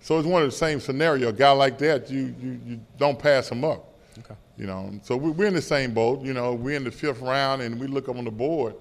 So 0.06 0.20
it's 0.20 0.28
one 0.28 0.44
of 0.44 0.48
the 0.48 0.56
same 0.56 0.80
scenario. 0.80 1.30
A 1.30 1.34
guy 1.34 1.50
like 1.50 1.80
that, 1.80 2.12
you, 2.12 2.36
you, 2.40 2.60
you 2.64 2.80
don't 3.00 3.18
pass 3.18 3.50
him 3.50 3.66
up. 3.66 3.92
Okay. 4.20 4.36
You 4.56 4.68
know, 4.68 5.00
so 5.02 5.18
we're 5.18 5.48
in 5.48 5.56
the 5.56 5.62
same 5.64 5.96
boat. 5.96 6.22
You 6.22 6.34
know, 6.34 6.54
we're 6.54 6.76
in 6.76 6.84
the 6.84 6.92
fifth 6.92 7.22
round, 7.22 7.64
and 7.64 7.80
we 7.80 7.88
look 7.88 8.08
up 8.08 8.16
on 8.16 8.24
the 8.24 8.30
board, 8.30 8.76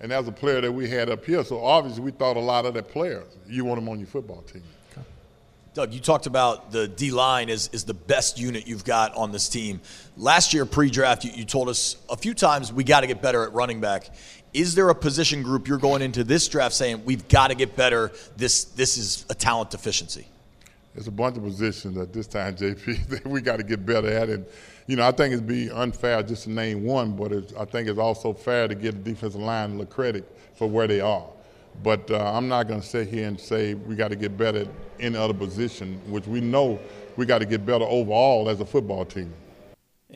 and 0.00 0.10
that's 0.10 0.28
a 0.28 0.32
player 0.32 0.60
that 0.60 0.70
we 0.70 0.86
had 0.86 1.08
up 1.08 1.24
here. 1.24 1.42
So 1.44 1.64
obviously, 1.64 2.02
we 2.02 2.10
thought 2.10 2.36
a 2.36 2.40
lot 2.40 2.66
of 2.66 2.74
that 2.74 2.90
player. 2.90 3.24
You 3.48 3.64
want 3.64 3.80
him 3.80 3.88
on 3.88 3.98
your 3.98 4.06
football 4.06 4.42
team. 4.42 4.64
Okay. 4.92 5.00
Doug, 5.72 5.94
you 5.94 6.00
talked 6.00 6.26
about 6.26 6.72
the 6.72 6.86
D 6.88 7.10
line 7.10 7.48
is, 7.48 7.70
is 7.72 7.84
the 7.84 7.94
best 7.94 8.38
unit 8.38 8.66
you've 8.66 8.84
got 8.84 9.16
on 9.16 9.32
this 9.32 9.48
team. 9.48 9.80
Last 10.18 10.52
year, 10.52 10.66
pre 10.66 10.90
draft, 10.90 11.24
you, 11.24 11.30
you 11.30 11.46
told 11.46 11.70
us 11.70 11.96
a 12.10 12.18
few 12.18 12.34
times 12.34 12.70
we 12.70 12.84
got 12.84 13.00
to 13.00 13.06
get 13.06 13.22
better 13.22 13.44
at 13.44 13.54
running 13.54 13.80
back. 13.80 14.10
Is 14.52 14.74
there 14.74 14.90
a 14.90 14.94
position 14.94 15.42
group 15.42 15.68
you're 15.68 15.78
going 15.78 16.02
into 16.02 16.22
this 16.22 16.46
draft 16.48 16.74
saying 16.74 17.06
we've 17.06 17.26
got 17.28 17.48
to 17.48 17.54
get 17.54 17.76
better? 17.76 18.12
This, 18.36 18.64
this 18.64 18.98
is 18.98 19.24
a 19.30 19.34
talent 19.34 19.70
deficiency? 19.70 20.28
There's 20.96 21.08
a 21.08 21.12
bunch 21.12 21.36
of 21.36 21.44
positions 21.44 21.98
at 21.98 22.14
this 22.14 22.26
time, 22.26 22.56
JP, 22.56 23.08
that 23.08 23.26
we 23.26 23.42
got 23.42 23.58
to 23.58 23.62
get 23.62 23.84
better 23.84 24.08
at. 24.08 24.30
And, 24.30 24.46
you 24.86 24.96
know, 24.96 25.06
I 25.06 25.12
think 25.12 25.34
it'd 25.34 25.46
be 25.46 25.70
unfair 25.70 26.22
just 26.22 26.44
to 26.44 26.50
name 26.50 26.84
one, 26.84 27.12
but 27.12 27.32
I 27.60 27.66
think 27.66 27.88
it's 27.88 27.98
also 27.98 28.32
fair 28.32 28.66
to 28.66 28.74
give 28.74 29.04
the 29.04 29.10
defensive 29.10 29.38
line 29.38 29.70
a 29.70 29.72
little 29.74 29.86
credit 29.86 30.24
for 30.54 30.70
where 30.70 30.86
they 30.86 31.02
are. 31.02 31.26
But 31.82 32.10
uh, 32.10 32.32
I'm 32.32 32.48
not 32.48 32.66
going 32.66 32.80
to 32.80 32.86
sit 32.86 33.08
here 33.08 33.28
and 33.28 33.38
say 33.38 33.74
we 33.74 33.94
got 33.94 34.08
to 34.08 34.16
get 34.16 34.38
better 34.38 34.60
at 34.60 34.68
any 34.98 35.18
other 35.18 35.34
position, 35.34 36.00
which 36.10 36.26
we 36.26 36.40
know 36.40 36.80
we 37.16 37.26
got 37.26 37.40
to 37.40 37.46
get 37.46 37.66
better 37.66 37.84
overall 37.84 38.48
as 38.48 38.62
a 38.62 38.66
football 38.66 39.04
team. 39.04 39.30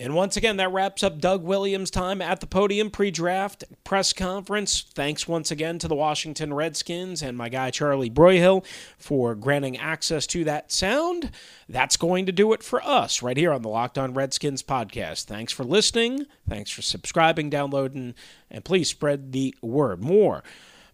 And 0.01 0.15
once 0.15 0.35
again, 0.39 0.57
that 0.57 0.73
wraps 0.73 1.03
up 1.03 1.19
Doug 1.19 1.45
Williams' 1.45 1.91
time 1.91 2.23
at 2.23 2.41
the 2.41 2.47
podium 2.47 2.91
pre 2.91 3.11
draft 3.11 3.65
press 3.85 4.15
conference. 4.15 4.81
Thanks 4.95 5.29
once 5.29 5.51
again 5.51 5.79
to 5.79 5.89
the 5.89 5.95
Washington 5.95 6.55
Redskins 6.55 7.21
and 7.21 7.37
my 7.37 7.51
guy 7.51 7.71
Charlie 7.71 8.09
Broyhill 8.09 8.65
for 8.97 9.35
granting 9.35 9.77
access 9.77 10.27
to 10.29 10.43
that 10.45 10.73
sound. 10.73 11.31
That's 11.69 11.99
going 11.99 12.25
to 12.25 12.33
do 12.33 12.55
it 12.55 12.63
for 12.63 12.83
us 12.83 13.21
right 13.21 13.37
here 13.37 13.53
on 13.53 13.61
the 13.61 13.69
Locked 13.69 13.99
On 13.99 14.15
Redskins 14.15 14.63
podcast. 14.63 15.27
Thanks 15.27 15.53
for 15.53 15.65
listening. 15.65 16.25
Thanks 16.49 16.71
for 16.71 16.81
subscribing, 16.81 17.51
downloading, 17.51 18.15
and 18.51 18.65
please 18.65 18.89
spread 18.89 19.33
the 19.33 19.55
word. 19.61 20.03
More 20.03 20.43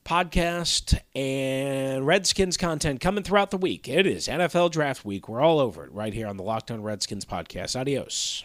podcast 0.05 0.99
and 1.15 2.05
Redskins 2.05 2.57
content 2.57 3.01
coming 3.01 3.23
throughout 3.23 3.53
the 3.53 3.57
week. 3.57 3.89
It 3.89 4.05
is 4.05 4.27
NFL 4.27 4.73
Draft 4.73 5.05
Week. 5.05 5.29
We're 5.29 5.41
all 5.41 5.61
over 5.61 5.85
it 5.85 5.93
right 5.93 6.13
here 6.13 6.27
on 6.27 6.37
the 6.37 6.43
Locked 6.43 6.73
On 6.73 6.83
Redskins 6.83 7.25
podcast. 7.25 7.79
Adios. 7.79 8.43